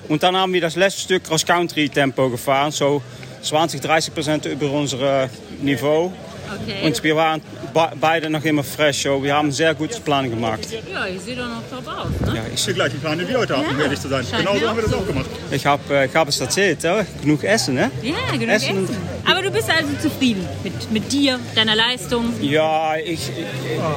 [0.07, 3.01] Und dann haben wir das letzte Stück Cross Country Tempo gefahren, so
[3.41, 5.29] 20, 30 Prozent über unser
[5.61, 6.13] Niveau.
[6.61, 6.85] Okay.
[6.85, 7.41] Und wir waren
[7.73, 10.67] be beide noch immer fresh, so wir haben einen sehr guten Plan gemacht.
[10.71, 12.09] Ja, ich sehe doch noch top aus.
[12.27, 12.37] Ne?
[12.37, 14.25] Ja, ich sehe gleich die Plane wie heute Abend, um ehrlich zu sein.
[14.29, 15.25] Scheint Genau so haben wir das auch gemacht.
[15.51, 17.05] Ich habe äh, ich hab es erzählt, hè?
[17.21, 17.91] genug Essen, ne?
[18.01, 18.83] Ja, genug Essen.
[18.83, 18.97] Essen.
[19.25, 22.33] Aber du bist also zufrieden mit, mit dir, deiner Leistung.
[22.41, 23.29] Ja, ich,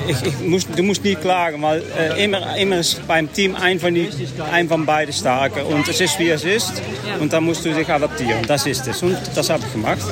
[0.08, 3.78] ich, ich muss, du musst nicht klagen, weil äh, immer, immer ist beim Team ein
[3.78, 4.08] von, die,
[4.50, 5.66] ein von beiden starker.
[5.66, 6.82] Und es ist wie es ist.
[7.20, 8.44] Und dann musst du dich adaptieren.
[8.46, 9.02] Das ist es.
[9.02, 10.02] Und das habe ich gemacht.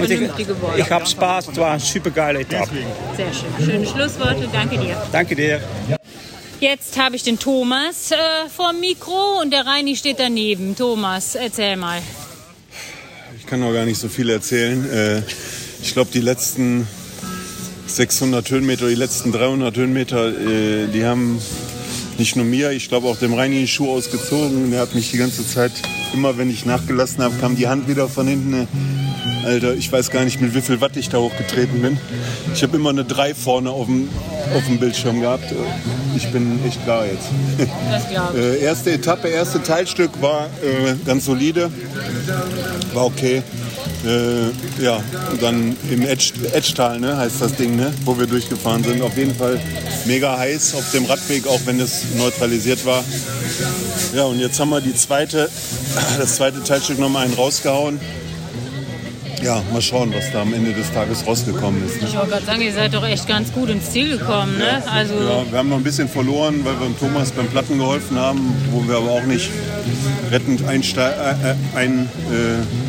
[0.00, 0.20] Und ich,
[0.76, 1.49] ich habe Spaß.
[1.52, 2.76] Es war eine super geile Etappe.
[3.16, 3.66] Sehr schön.
[3.66, 4.48] Schöne Schlussworte.
[4.52, 4.96] Danke dir.
[5.10, 5.60] Danke dir.
[6.60, 8.16] Jetzt habe ich den Thomas äh,
[8.54, 10.76] vor dem Mikro und der Reini steht daneben.
[10.76, 12.00] Thomas, erzähl mal.
[13.38, 14.88] Ich kann noch gar nicht so viel erzählen.
[14.90, 15.22] Äh,
[15.82, 16.86] ich glaube, die letzten
[17.86, 21.40] 600 Höhenmeter, die letzten 300 Höhenmeter, äh, die haben
[22.20, 24.70] nicht nur mir, ich glaube auch dem Reini den Schuh ausgezogen.
[24.70, 25.72] Der hat mich die ganze Zeit,
[26.12, 28.68] immer wenn ich nachgelassen habe, kam die Hand wieder von hinten.
[29.42, 31.98] Alter, ich weiß gar nicht, mit wie viel Watt ich da hochgetreten bin.
[32.54, 34.10] Ich habe immer eine 3 vorne auf dem,
[34.54, 35.46] auf dem Bildschirm gehabt.
[36.14, 37.28] Ich bin echt klar jetzt.
[38.36, 41.70] Äh, erste Etappe, erste Teilstück war äh, ganz solide.
[42.92, 43.42] War okay.
[44.04, 45.02] Äh, ja,
[45.40, 49.02] dann im Edge, Edgetal ne, heißt das Ding, ne, wo wir durchgefahren sind.
[49.02, 49.60] Auf jeden Fall
[50.06, 53.04] mega heiß auf dem Radweg, auch wenn es neutralisiert war.
[54.14, 55.50] Ja, und jetzt haben wir die zweite,
[56.18, 58.00] das zweite Teilstück nochmal einen rausgehauen.
[59.42, 62.02] Ja, mal schauen, was da am Ende des Tages rausgekommen ist.
[62.02, 62.08] Ne?
[62.08, 64.82] Ich wollte gerade sagen, ihr seid doch echt ganz gut ins Ziel gekommen, ne?
[64.92, 68.18] Also Ja, wir haben noch ein bisschen verloren, weil wir dem Thomas beim Platten geholfen
[68.18, 69.48] haben, wo wir aber auch nicht
[70.30, 71.14] rettend einsteigen
[71.74, 71.88] äh, äh,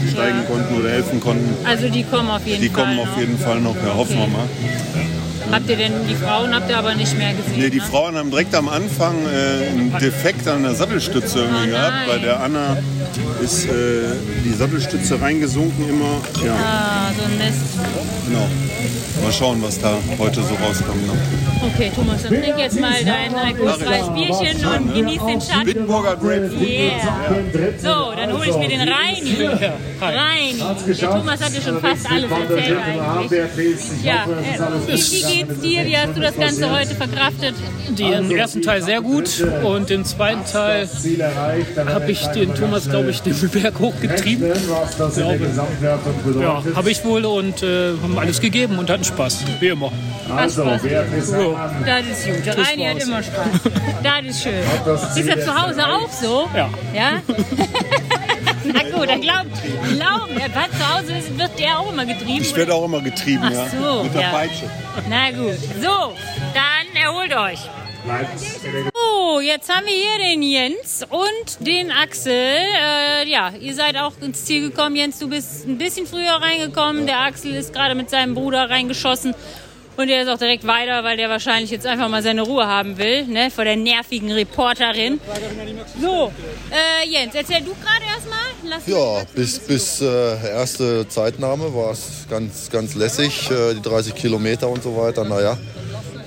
[0.05, 0.45] einsteigen Ja.
[0.49, 1.55] konnten oder helfen konnten.
[1.65, 2.83] Also die kommen auf jeden Die Fall.
[2.83, 3.03] kommen noch.
[3.13, 4.49] auf jeden Fall noch, ja, hoffen wir mal.
[5.51, 7.53] Habt ihr denn die Frauen habt ihr aber nicht mehr gesehen?
[7.59, 7.83] Nee, die ne?
[7.83, 12.07] Frauen haben direkt am Anfang äh, einen Defekt an der Sattelstütze irgendwie Oh gehabt.
[12.07, 12.77] Bei der Anna
[13.43, 13.69] ist äh,
[14.45, 16.21] die Sattelstütze reingesunken immer.
[16.45, 17.59] Ja, Ah, so ein Mist.
[18.27, 18.47] genau.
[19.23, 21.05] Mal schauen, was da heute so rauskommt.
[21.07, 21.13] Ne?
[21.63, 25.65] Okay, Thomas, dann trink jetzt mal dein alkoholfreies Bierchen und genieß den Schatten.
[25.65, 26.67] Bitburger Grapefruit.
[26.67, 26.91] Yeah.
[27.77, 29.49] So, dann hole ich mir den Reini.
[30.01, 30.63] Reini.
[30.87, 34.03] Der Thomas hat ja schon fast alles erzählt eigentlich.
[34.03, 35.85] Ja, äh, wie, wie geht's dir?
[35.85, 37.55] Wie hast du das Ganze heute verkraftet?
[37.89, 39.29] Den ersten Teil sehr gut
[39.63, 40.89] und den zweiten Teil
[41.87, 44.51] habe ich den Thomas, glaube ich, den Berg hochgetrieben.
[46.39, 49.43] Ja, habe ich wohl und äh, haben alles gegeben und hatten Spaß.
[49.59, 49.91] Wie immer.
[50.29, 50.81] Hat Spaß.
[50.89, 51.03] Ja.
[51.85, 52.45] Das ist gut.
[52.45, 53.47] Der Reini hat immer Spaß.
[54.03, 54.63] Das ist schön.
[55.15, 56.49] Ist das zu Hause auch so?
[56.55, 56.69] Ja.
[56.93, 57.21] Ja?
[58.63, 59.49] Na gut, dann glaubt,
[59.95, 62.41] glauben, der was zu Hause ist, wird der auch immer getrieben.
[62.41, 63.65] Ich werde auch immer getrieben, Ach ja.
[63.69, 64.29] so, Mit der ja.
[64.31, 64.69] Peitsche.
[65.09, 65.57] Na gut.
[65.81, 66.13] So,
[66.53, 67.59] dann erholt euch.
[68.93, 72.33] So, jetzt haben wir hier den Jens und den Axel.
[72.33, 74.95] Äh, ja, ihr seid auch ins Ziel gekommen.
[74.95, 77.05] Jens, du bist ein bisschen früher reingekommen.
[77.05, 79.35] Der Axel ist gerade mit seinem Bruder reingeschossen.
[79.97, 82.97] Und der ist auch direkt weiter, weil der wahrscheinlich jetzt einfach mal seine Ruhe haben
[82.97, 85.19] will, ne, vor der nervigen Reporterin.
[86.01, 86.31] So,
[86.71, 88.39] äh, Jens, erzähl du gerade erstmal.
[88.63, 94.15] Lass Ja, bis, bis äh, erste Zeitnahme war es ganz, ganz lässig, äh, die 30
[94.15, 95.25] Kilometer und so weiter.
[95.25, 95.57] Naja,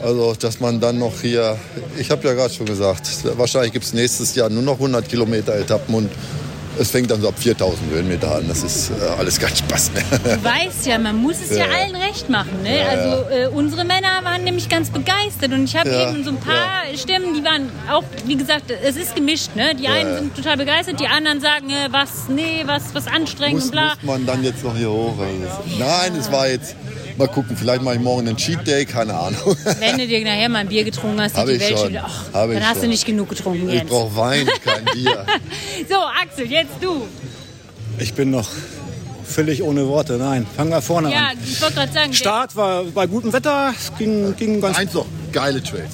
[0.03, 1.57] also dass man dann noch hier,
[1.97, 5.55] ich habe ja gerade schon gesagt, wahrscheinlich gibt es nächstes Jahr nur noch 100 Kilometer
[5.57, 6.11] Etappen und
[6.79, 8.49] es fängt dann so ab 4000 Höhenmeter an.
[8.49, 10.03] Das ist äh, alles kein Spaß mehr.
[10.37, 11.73] Du weißt ja, man muss es ja, Ja.
[11.73, 12.63] allen recht machen.
[12.63, 12.79] Ne?
[12.81, 16.31] Ja, also äh, unsere Männer waren nämlich ganz begeistert und ich habe Ja, eben so
[16.31, 19.55] ein paar Stimmen, die waren auch, wie gesagt, es ist gemischt.
[19.55, 19.75] Ne?
[19.75, 23.65] Die einen sind total begeistert, die anderen sagen, äh, was, nee, was, was anstrengend muss,
[23.67, 23.95] und bla.
[24.01, 25.15] muss man dann jetzt noch hier hoch?
[25.19, 26.75] Also, nein, es war jetzt,
[27.17, 29.57] mal gucken, vielleicht mache ich morgen einen Cheat Day, keine Ahnung.
[29.81, 31.89] Wenn du dir nachher mal ein Bier getrunken hast, Hab die ich Welt schon.
[31.91, 32.89] wieder, ich dann hast du schon.
[32.91, 35.25] nicht genug getrunken, Ich brauche Wein, kein Bier.
[35.89, 37.07] So, Axel, jetzt du.
[37.99, 38.49] Ich bin noch
[39.25, 40.15] völlig ohne Worte.
[40.15, 41.39] Nein, fangen wir vorne Ja, an.
[41.45, 44.95] ich wollte gerade sagen, der- Start war bei gutem Wetter, es ging, ging ganz Eins
[44.95, 45.91] noch, geile Trails.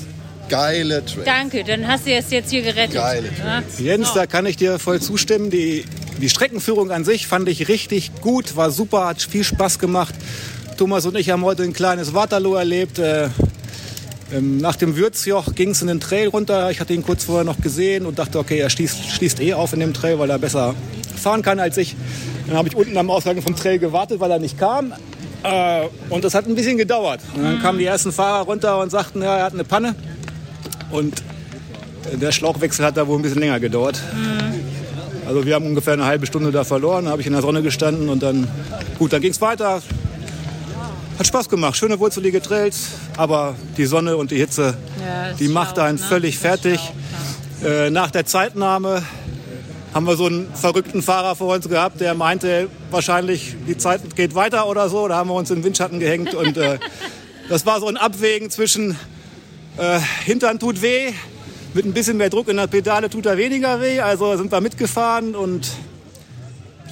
[0.49, 1.25] Geile Trails.
[1.27, 2.95] danke, dann hast du es jetzt hier gerettet.
[2.95, 3.63] Geile Ja?
[3.79, 5.49] Jens, da kann ich dir voll zustimmen.
[5.51, 5.85] Die,
[6.21, 10.15] die Streckenführung an sich fand ich richtig gut, war super, hat viel Spaß gemacht.
[10.81, 12.99] Thomas und ich haben heute ein kleines Waterloo erlebt.
[12.99, 13.29] Äh,
[14.33, 16.71] ähm, nach dem Würzjoch ging es in den Trail runter.
[16.71, 19.75] Ich hatte ihn kurz vorher noch gesehen und dachte, okay, er schließt, schließt eh auf
[19.75, 20.75] in dem Trail, weil er besser
[21.17, 21.97] fahren kann als ich.
[22.47, 24.95] Dann habe ich unten am Ausgang vom Trail gewartet, weil er nicht kam.
[25.43, 27.21] Äh, und das hat ein bisschen gedauert.
[27.35, 29.95] Und dann kamen die ersten Fahrer runter und sagten, ja, er hat eine Panne.
[30.91, 31.23] Und
[32.11, 34.01] der Schlauchwechsel hat da wohl ein bisschen länger gedauert.
[35.27, 38.09] Also wir haben ungefähr eine halbe Stunde da verloren, habe ich in der Sonne gestanden
[38.09, 38.49] und dann,
[38.99, 39.83] gut, dann ging es weiter.
[41.21, 45.75] Hat Spaß gemacht, schöne wurzelige Trails, aber die Sonne und die Hitze, Ja, die macht
[45.75, 46.03] schlau, einen ne?
[46.03, 46.81] völlig fertig.
[47.63, 49.03] Äh, nach der Zeitnahme
[49.93, 54.35] haben wir so einen verrückten Fahrer vor uns gehabt, der meinte, wahrscheinlich die Zeit geht
[54.35, 55.09] weiter oder so.
[55.09, 56.79] Da haben wir uns im Windschatten gehängt und äh,
[57.51, 58.97] das war so ein Abwägen zwischen
[59.77, 61.13] äh, Hintern tut weh,
[61.75, 64.01] mit ein bisschen mehr Druck in der Pedale tut er weniger weh.
[64.01, 65.71] Also sind wir mitgefahren und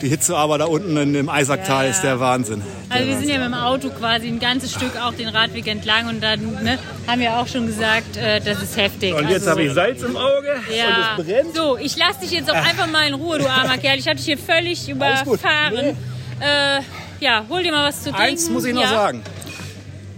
[0.02, 1.90] die Hitze aber da unten in dem Eisacktal Ja.
[1.90, 2.62] ist der Wahnsinn.
[2.88, 6.08] Also wir sind ja mit dem Auto quasi ein ganzes Stück auch den Radweg entlang
[6.08, 9.14] und dann ne, haben wir auch schon gesagt, äh, das ist heftig.
[9.14, 10.84] Und jetzt also, habe ich Salz im Auge ja.
[11.16, 11.56] und es brennt.
[11.56, 13.98] So, ich lasse dich jetzt auch einfach mal in Ruhe, du armer Kerl.
[13.98, 15.96] Ich hatte dich hier völlig überfahren.
[16.40, 16.80] Äh,
[17.20, 18.22] ja, hol dir mal was zu trinken.
[18.22, 18.90] Eins muss ich noch ja.
[18.90, 19.22] sagen.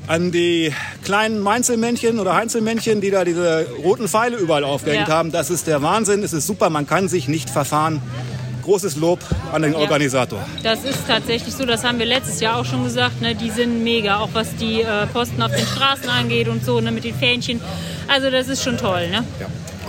[0.06, 0.74] An die
[1.04, 5.14] kleinen Mainzelmännchen oder Heinzelmännchen, die da diese roten Pfeile überall aufgehängt Ja.
[5.14, 6.22] haben, das ist der Wahnsinn.
[6.24, 8.02] Es ist super, man kann sich nicht verfahren.
[8.62, 9.20] Großes Lob
[9.52, 9.78] an den Ja.
[9.78, 10.40] Organisator.
[10.62, 13.20] Das ist tatsächlich so, das haben wir letztes Jahr auch schon gesagt.
[13.20, 13.34] Ne?
[13.34, 16.90] Die sind mega, auch was die äh, Posten auf den Straßen angeht und so, ne?
[16.90, 17.60] mit den Fähnchen.
[18.08, 19.08] Also das ist schon toll.
[19.08, 19.24] Ne?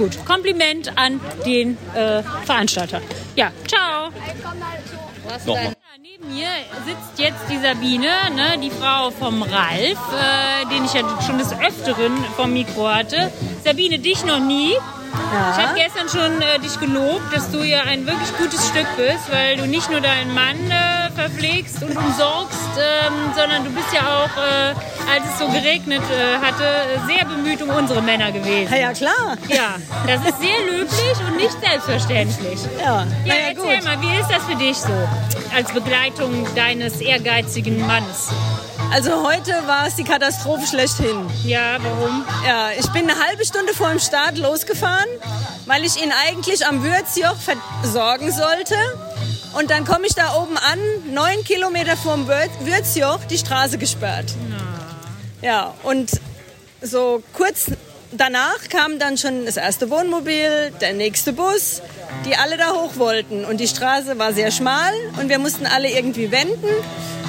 [0.01, 0.25] gut.
[0.25, 3.01] Kompliment an den äh, Veranstalter.
[3.35, 4.09] Ja, ciao.
[5.45, 5.73] Nochmal.
[6.01, 6.47] Neben mir
[6.85, 11.51] sitzt jetzt die Sabine, ne, die Frau vom Ralf, äh, den ich ja schon des
[11.53, 13.31] Öfteren vom Mikro hatte.
[13.63, 14.73] Sabine, dich noch nie.
[15.13, 19.31] Ich habe gestern schon äh, dich gelobt, dass du ja ein wirklich gutes Stück bist,
[19.31, 24.01] weil du nicht nur deinen Mann äh, verpflegst und umsorgst, ähm, sondern du bist ja
[24.01, 24.73] auch, äh,
[25.13, 26.65] als es so geregnet äh, hatte,
[27.07, 28.71] sehr bemüht um unsere Männer gewesen.
[28.73, 29.37] Ja, ja, klar.
[29.49, 29.75] Ja,
[30.07, 32.59] das ist sehr löblich und nicht selbstverständlich.
[32.79, 33.85] Ja, Ja, ja, erzähl gut.
[33.85, 34.93] mal, wie ist das für dich so,
[35.55, 38.29] als Begleitung deines ehrgeizigen Mannes?
[38.91, 41.25] Also heute war es die Katastrophe schlechthin.
[41.45, 42.25] Ja, warum?
[42.45, 45.07] Ja, ich bin eine halbe Stunde vor dem Start losgefahren,
[45.65, 47.37] weil ich ihn eigentlich am Würzjoch
[47.81, 48.75] versorgen sollte.
[49.57, 50.79] Und dann komme ich da oben an,
[51.13, 54.33] neun Kilometer vom Wür- Würzjoch, die Straße gesperrt.
[55.41, 56.11] Ja, und
[56.81, 57.67] so kurz
[58.11, 61.81] danach kam dann schon das erste Wohnmobil, der nächste Bus,
[62.25, 63.45] die alle da hoch wollten.
[63.45, 66.67] Und die Straße war sehr schmal und wir mussten alle irgendwie wenden.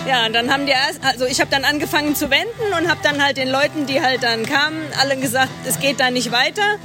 [0.06, 3.00] Ja, und dann haben die erst, also ich habe dann angefangen zu wenden und habe
[3.02, 6.76] dann halt den Leuten, die halt dann kamen, alle gesagt, es geht da nicht weiter.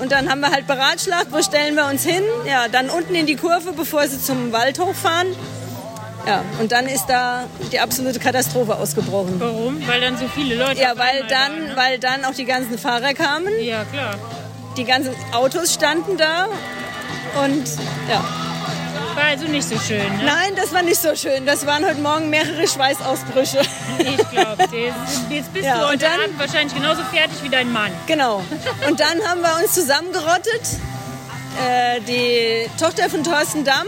[0.00, 2.22] Und dann haben wir halt beratschlagt, wo stellen wir uns hin?
[2.46, 5.28] Ja, dann unten in die Kurve, bevor sie zum Wald hochfahren.
[6.26, 9.34] Ja, und dann ist da die absolute Katastrophe ausgebrochen.
[9.38, 9.86] Warum?
[9.86, 10.80] Weil dann so viele Leute.
[10.80, 11.76] Ja, weil dann, waren, ne?
[11.76, 13.52] weil dann auch die ganzen Fahrer kamen.
[13.60, 14.14] Ja, klar.
[14.76, 16.46] Die ganzen Autos standen da
[17.44, 17.68] und
[18.08, 18.24] ja.
[19.14, 20.24] War also nicht so schön, ne?
[20.24, 21.44] Nein, das war nicht so schön.
[21.46, 23.60] Das waren heute Morgen mehrere Schweißausbrüche.
[23.98, 24.64] Ich glaube,
[25.30, 27.90] jetzt bist Ja, du und heute dann- Abend wahrscheinlich genauso fertig wie dein Mann.
[28.06, 28.42] Genau.
[28.88, 30.62] Und dann haben wir uns zusammengerottet.
[31.66, 33.86] Äh, die Tochter von Thorsten Damm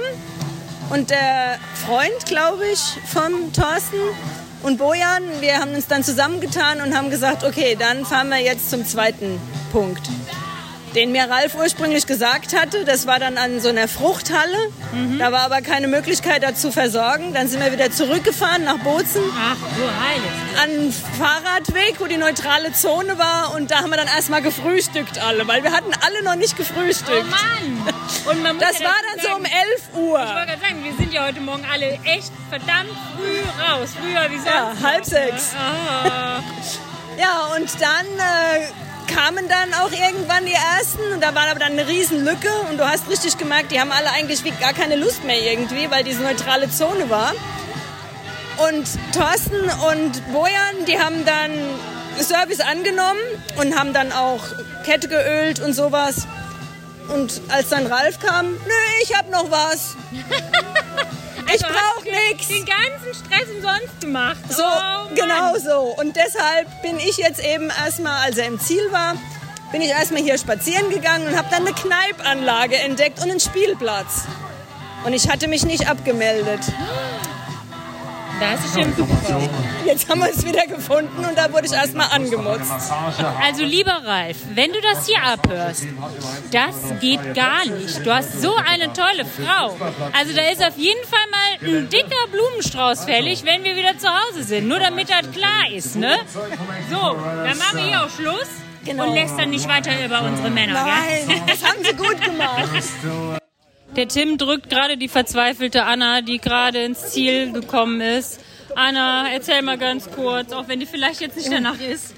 [0.90, 3.96] und der Freund, glaube ich, vom Thorsten
[4.62, 5.22] und Bojan.
[5.40, 9.40] Wir haben uns dann zusammengetan und haben gesagt, okay, dann fahren wir jetzt zum zweiten
[9.72, 10.02] Punkt.
[10.94, 14.56] Den mir Ralf ursprünglich gesagt hatte, das war dann an so einer Fruchthalle.
[15.18, 17.34] Da war aber keine Möglichkeit, da zu versorgen.
[17.34, 19.22] Dann sind wir wieder zurückgefahren nach Bozen.
[19.36, 20.62] Ach, du heilig.
[20.62, 23.54] An den Fahrradweg, wo die neutrale Zone war.
[23.54, 27.10] Und da haben wir dann erstmal gefrühstückt alle, weil wir hatten alle noch nicht gefrühstückt.
[27.10, 27.94] Oh Mann!
[28.26, 29.54] Und Das ja war dazu dann so um sagen,
[29.94, 30.22] 11 Uhr.
[30.22, 33.90] Ich wollte gerade sagen, wir sind ja heute Morgen alle echt verdammt früh raus.
[34.00, 34.46] Früher wie sonst.
[34.46, 35.52] Ja, halb noch, sechs.
[35.52, 35.58] Ne?
[35.58, 36.40] Ah.
[37.16, 38.66] Ja, und dann äh,
[39.06, 42.78] kamen dann auch irgendwann die ersten und da war aber dann eine riesen Lücke und
[42.78, 46.04] du hast richtig gemerkt, die haben alle eigentlich wie gar keine Lust mehr irgendwie, weil
[46.04, 47.32] diese neutrale Zone war.
[48.68, 51.50] Und Thorsten und Bojan, die haben dann
[52.22, 53.20] Service angenommen
[53.56, 54.42] und haben dann auch
[54.84, 56.26] Kette geölt und sowas.
[57.08, 59.96] Und als dann Ralf kam, nö, ich hab noch was.
[62.48, 62.48] Nix.
[62.48, 64.36] Den ganzen Stress umsonst gemacht.
[64.50, 65.94] So, oh, genau so.
[66.00, 69.14] Und deshalb bin ich jetzt eben erstmal, als er im Ziel war,
[69.72, 74.24] bin ich erstmal hier spazieren gegangen und habe dann eine Kneipanlage entdeckt und einen Spielplatz.
[75.04, 76.60] Und ich hatte mich nicht abgemeldet.
[78.40, 79.48] Da du Schimpfe bekommen.
[79.84, 82.72] Jetzt haben wir es wieder gefunden und da wurde ich erstmal angemutzt.
[83.42, 85.86] Also lieber Ralf, wenn du das hier abhörst,
[86.50, 88.04] das geht gar nicht.
[88.04, 89.76] Du hast so eine tolle Frau.
[90.12, 94.08] Also da ist auf jeden Fall mal ein dicker Blumenstrauß fällig, wenn wir wieder zu
[94.08, 94.68] Hause sind.
[94.68, 96.16] Nur damit das klar ist, ne?
[96.90, 98.48] So, dann machen wir hier auch Schluss.
[98.86, 101.40] Und lästern nicht weiter über unsere Männer, Nein, gell?
[101.46, 102.68] das haben sie gut gemacht.
[103.96, 108.40] Der Tim drückt gerade die verzweifelte Anna, die gerade ins Ziel gekommen ist.
[108.74, 112.12] Anna, erzähl mal ganz kurz, auch wenn die vielleicht jetzt nicht danach ist.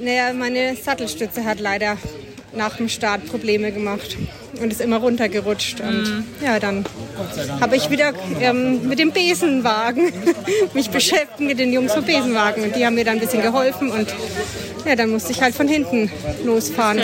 [0.00, 1.96] Naja, meine Sattelstütze hat leider
[2.52, 4.16] nach dem Start Probleme gemacht
[4.60, 5.80] und ist immer runtergerutscht.
[5.80, 6.84] Und ja, dann
[7.60, 10.12] habe ich wieder ähm, mit dem Besenwagen
[10.74, 12.64] mich beschäftigt, mit den Jungs vom Besenwagen.
[12.64, 14.08] Und die haben mir dann ein bisschen geholfen und
[14.86, 16.10] ja, dann musste ich halt von hinten
[16.44, 16.98] losfahren.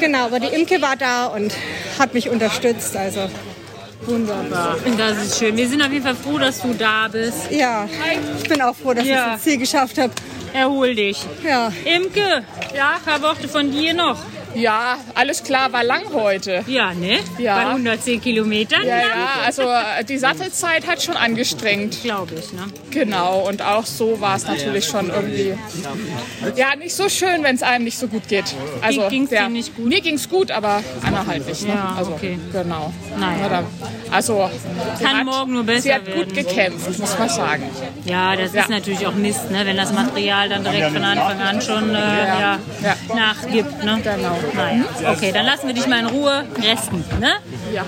[0.00, 1.54] Genau, aber die Imke war da und
[1.98, 2.96] hat mich unterstützt.
[2.96, 3.28] Also
[4.06, 4.76] wunderbar.
[4.98, 5.56] Das ist schön.
[5.56, 7.50] Wir sind auf jeden Fall froh, dass du da bist.
[7.50, 7.86] Ja,
[8.42, 9.26] ich bin auch froh, dass Ja.
[9.26, 10.12] ich das Ziel geschafft habe.
[10.54, 11.18] Erhol dich.
[11.44, 11.72] Ja.
[11.84, 12.44] Imke,
[12.74, 14.16] ja, ein paar Worte von dir noch.
[14.54, 16.62] Ja, alles klar, war lang heute.
[16.68, 17.18] Ja, ne?
[17.38, 17.56] Ja.
[17.56, 18.86] Bei 110 Kilometern.
[18.86, 19.04] Ja, ja,
[19.44, 22.02] also äh, die Sattelzeit hat schon angestrengt.
[22.02, 22.62] Glaube ich, ne?
[22.92, 25.54] Genau, und auch so war es natürlich schon irgendwie,
[26.54, 28.44] ja, nicht so schön, wenn es einem nicht so gut geht.
[28.80, 29.86] Also, der, dir nicht gut?
[29.86, 31.62] Mir ging es gut, aber Anna halt nicht.
[31.66, 31.74] Ne?
[31.74, 32.38] Ja, also, okay.
[32.52, 32.92] Genau.
[33.18, 33.64] Naja.
[34.12, 34.48] Also,
[34.98, 36.26] sie Kann hat, morgen nur besser Sie hat werden.
[36.26, 37.64] gut gekämpft, muss man sagen.
[38.04, 38.62] Ja, das Ja.
[38.62, 39.62] ist natürlich auch Mist, ne?
[39.66, 42.58] wenn das Material dann direkt von Anfang an schon äh, ja.
[42.82, 42.96] Ja.
[43.14, 43.84] nachgibt.
[43.84, 44.00] Ne?
[44.02, 44.38] Genau.
[44.54, 44.84] Naja.
[45.12, 47.04] Okay, dann lassen wir dich mal in Ruhe resten.
[47.20, 47.34] Ne?
[47.72, 47.84] Ja.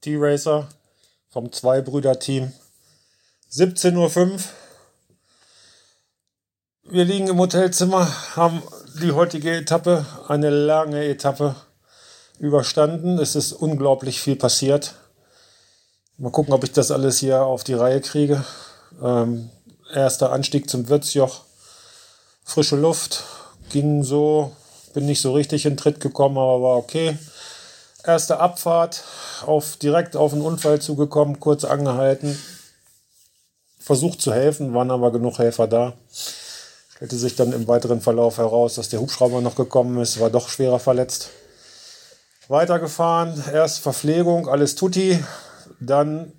[0.00, 0.68] T-Racer
[1.30, 2.52] vom Zwei-Brüder-Team.
[3.50, 4.38] 17.05 Uhr.
[6.84, 8.62] Wir liegen im Hotelzimmer, haben
[9.00, 11.54] die heutige Etappe, eine lange Etappe
[12.38, 13.18] überstanden.
[13.18, 14.94] Es ist unglaublich viel passiert.
[16.18, 18.44] Mal gucken, ob ich das alles hier auf die Reihe kriege.
[19.02, 19.48] Ähm,
[19.92, 21.42] erster Anstieg zum Wirtsjoch,
[22.44, 23.24] frische Luft,
[23.70, 24.52] ging so,
[24.94, 27.16] bin nicht so richtig in Tritt gekommen, aber war okay.
[28.04, 29.04] Erste Abfahrt,
[29.46, 32.36] auf, direkt auf einen Unfall zugekommen, kurz angehalten,
[33.78, 35.94] versucht zu helfen, waren aber genug Helfer da.
[36.96, 40.48] Stellte sich dann im weiteren Verlauf heraus, dass der Hubschrauber noch gekommen ist, war doch
[40.48, 41.30] schwerer verletzt.
[42.48, 45.22] Weitergefahren, erst Verpflegung, alles tutti,
[45.80, 46.32] dann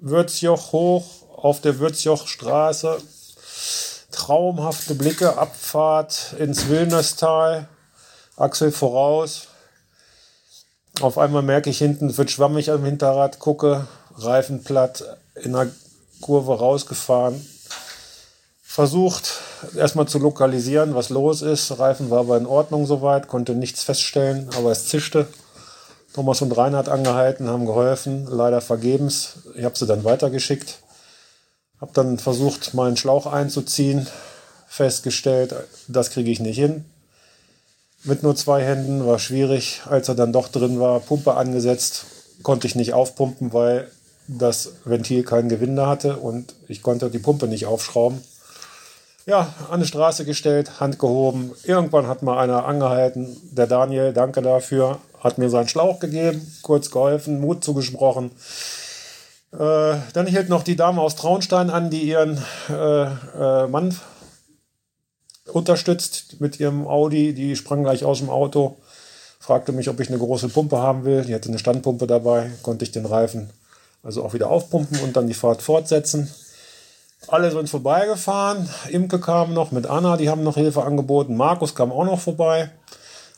[0.00, 2.96] Würzjoch hoch auf der Würzjochstraße.
[4.10, 7.68] Traumhafte Blicke, Abfahrt ins Wilnestal,
[8.36, 9.48] Achsel voraus.
[11.02, 13.86] Auf einmal merke ich hinten, wird schwammig am Hinterrad, gucke,
[14.16, 15.68] Reifen platt, in der
[16.22, 17.46] Kurve rausgefahren.
[18.62, 19.34] Versucht
[19.76, 21.78] erstmal zu lokalisieren, was los ist.
[21.78, 25.26] Reifen war aber in Ordnung soweit, konnte nichts feststellen, aber es zischte.
[26.14, 29.40] Thomas und Reinhard angehalten, haben geholfen, leider vergebens.
[29.56, 30.78] Ich habe sie dann weitergeschickt.
[31.80, 34.06] Habe dann versucht, meinen Schlauch einzuziehen,
[34.66, 35.54] festgestellt,
[35.88, 36.84] das kriege ich nicht hin.
[38.04, 39.82] Mit nur zwei Händen war schwierig.
[39.88, 42.04] Als er dann doch drin war, Pumpe angesetzt,
[42.42, 43.90] konnte ich nicht aufpumpen, weil
[44.28, 48.20] das Ventil kein Gewinde hatte und ich konnte die Pumpe nicht aufschrauben.
[49.26, 51.52] Ja, an die Straße gestellt, Hand gehoben.
[51.62, 53.36] Irgendwann hat mal einer angehalten.
[53.52, 58.30] Der Daniel, danke dafür, hat mir seinen Schlauch gegeben, kurz geholfen, Mut zugesprochen.
[59.54, 63.96] Äh, dann hielt noch die Dame aus Traunstein an, die ihren äh, äh, Mann
[65.52, 67.34] unterstützt mit ihrem Audi.
[67.34, 68.78] Die sprang gleich aus dem Auto,
[69.38, 71.24] fragte mich, ob ich eine große Pumpe haben will.
[71.24, 73.50] Die hatte eine Standpumpe dabei, konnte ich den Reifen
[74.04, 76.32] also auch wieder aufpumpen und dann die Fahrt fortsetzen.
[77.26, 78.68] Alle sind vorbeigefahren.
[78.90, 81.36] Imke kam noch mit Anna, die haben noch Hilfe angeboten.
[81.36, 82.70] Markus kam auch noch vorbei.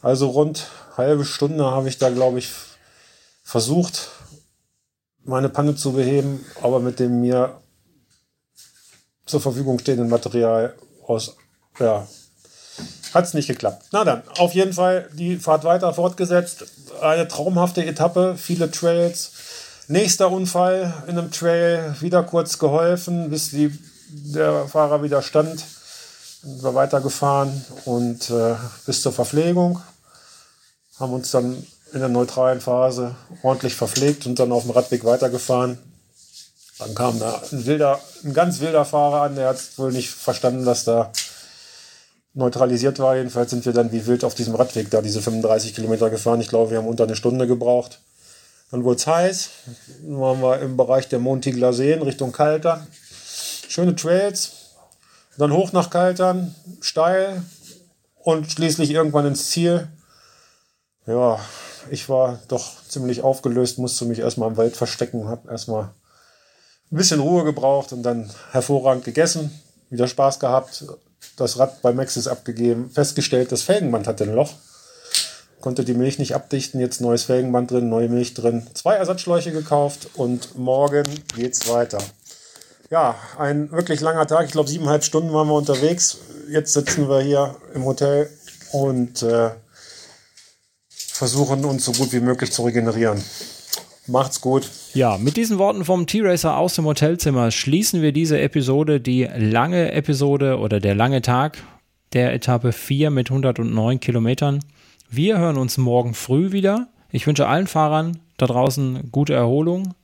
[0.02, 2.50] Also rund halbe Stunde habe ich da, glaube ich,
[3.44, 4.08] versucht,
[5.27, 7.61] meine Panne zu beheben, aber mit dem mir
[9.27, 10.74] zur Verfügung stehenden Material
[11.07, 11.37] aus,
[11.79, 12.07] ja,
[13.12, 13.87] hat es nicht geklappt.
[13.93, 16.64] Na dann, auf jeden Fall die Fahrt weiter fortgesetzt.
[17.01, 19.33] Eine traumhafte Etappe, viele Trails.
[19.89, 23.77] Nächster Unfall in einem Trail, wieder kurz geholfen, bis die,
[24.09, 25.64] der Fahrer wieder stand.
[26.43, 28.55] Wir weitergefahren und äh,
[28.85, 29.81] bis zur Verpflegung.
[30.99, 35.78] Haben uns dann in der neutralen Phase ordentlich verpflegt und dann auf dem Radweg weitergefahren.
[36.78, 40.64] Dann kam da ein, wilder, ein ganz wilder Fahrer an, der hat wohl nicht verstanden,
[40.64, 41.11] dass da
[42.34, 43.16] neutralisiert war.
[43.16, 46.41] Jedenfalls sind wir dann wie wild auf diesem Radweg da diese 35 Kilometer gefahren.
[46.41, 48.01] Ich glaube, wir haben unter eine Stunde gebraucht.
[48.70, 49.51] Dann wurde es heiß.
[50.03, 52.87] Dann waren wir im Bereich der Montigler Seen Richtung Kaltern.
[53.68, 54.53] Schöne Trails.
[55.39, 57.43] Dann hoch nach Kaltern, steil
[58.16, 59.89] und schließlich irgendwann ins Ziel.
[61.07, 61.39] Ja,
[61.91, 65.91] ich war doch ziemlich aufgelöst, musste mich erstmal im Wald verstecken, habe erstmal
[66.91, 69.51] ein bisschen Ruhe gebraucht und dann hervorragend gegessen,
[69.91, 70.84] wieder Spaß gehabt,
[71.37, 74.53] das Rad bei Maxis abgegeben, festgestellt, das Felgenband hat ein Loch,
[75.61, 80.09] konnte die Milch nicht abdichten, jetzt neues Felgenband drin, neue Milch drin, zwei Ersatzschläuche gekauft
[80.14, 81.99] und morgen geht's weiter.
[82.91, 86.18] Ja, ein wirklich langer Tag, ich glaube siebeneinhalb Stunden waren wir unterwegs,
[86.49, 88.30] jetzt sitzen wir hier im Hotel
[88.72, 89.51] und äh,
[91.16, 93.22] versuchen uns so gut wie möglich zu regenerieren.
[94.06, 94.70] Macht's gut.
[94.94, 99.92] Ja, mit diesen Worten vom T-Racer aus dem Hotelzimmer schließen wir diese Episode, die lange
[99.92, 101.58] Episode oder der lange Tag
[102.12, 104.60] der Etappe 4 mit 109 Kilometern.
[105.10, 106.88] Wir hören uns morgen früh wieder.
[107.10, 109.94] Ich wünsche allen Fahrern da draußen gute Erholung,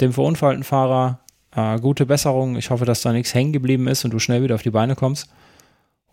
[0.00, 1.20] dem verunfallten Fahrer
[1.54, 2.56] äh, gute Besserung.
[2.56, 4.94] Ich hoffe, dass da nichts hängen geblieben ist und du schnell wieder auf die Beine
[4.94, 5.28] kommst.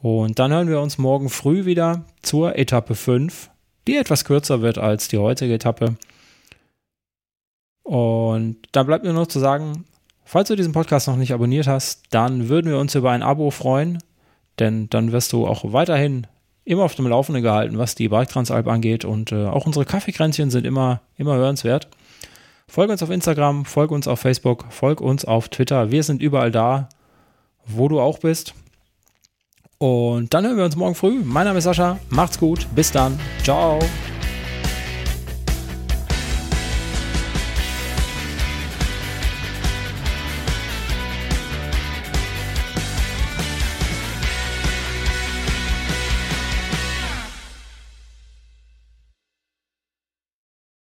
[0.01, 3.49] Und dann hören wir uns morgen früh wieder zur Etappe 5,
[3.89, 5.95] die etwas kürzer wird als die heutige Etappe.
[7.81, 9.85] Und dann bleibt mir nur zu sagen,
[10.23, 13.49] falls du diesen Podcast noch nicht abonniert hast, dann würden wir uns über ein Abo
[13.49, 13.97] freuen,
[14.59, 16.27] denn dann wirst du auch weiterhin
[16.65, 20.51] immer auf dem Laufenden gehalten, was die Bike Transalp angeht und äh, auch unsere Kaffeekränzchen
[20.51, 21.87] sind immer, immer hörenswert.
[22.67, 25.89] Folge uns auf Instagram, folge uns auf Facebook, folge uns auf Twitter.
[25.89, 26.89] Wir sind überall da,
[27.65, 28.53] wo du auch bist.
[29.81, 31.21] Und dann hören wir uns morgen früh.
[31.23, 31.97] Mein Name ist Sascha.
[32.09, 32.67] Macht's gut.
[32.75, 33.17] Bis dann.
[33.43, 33.79] Ciao.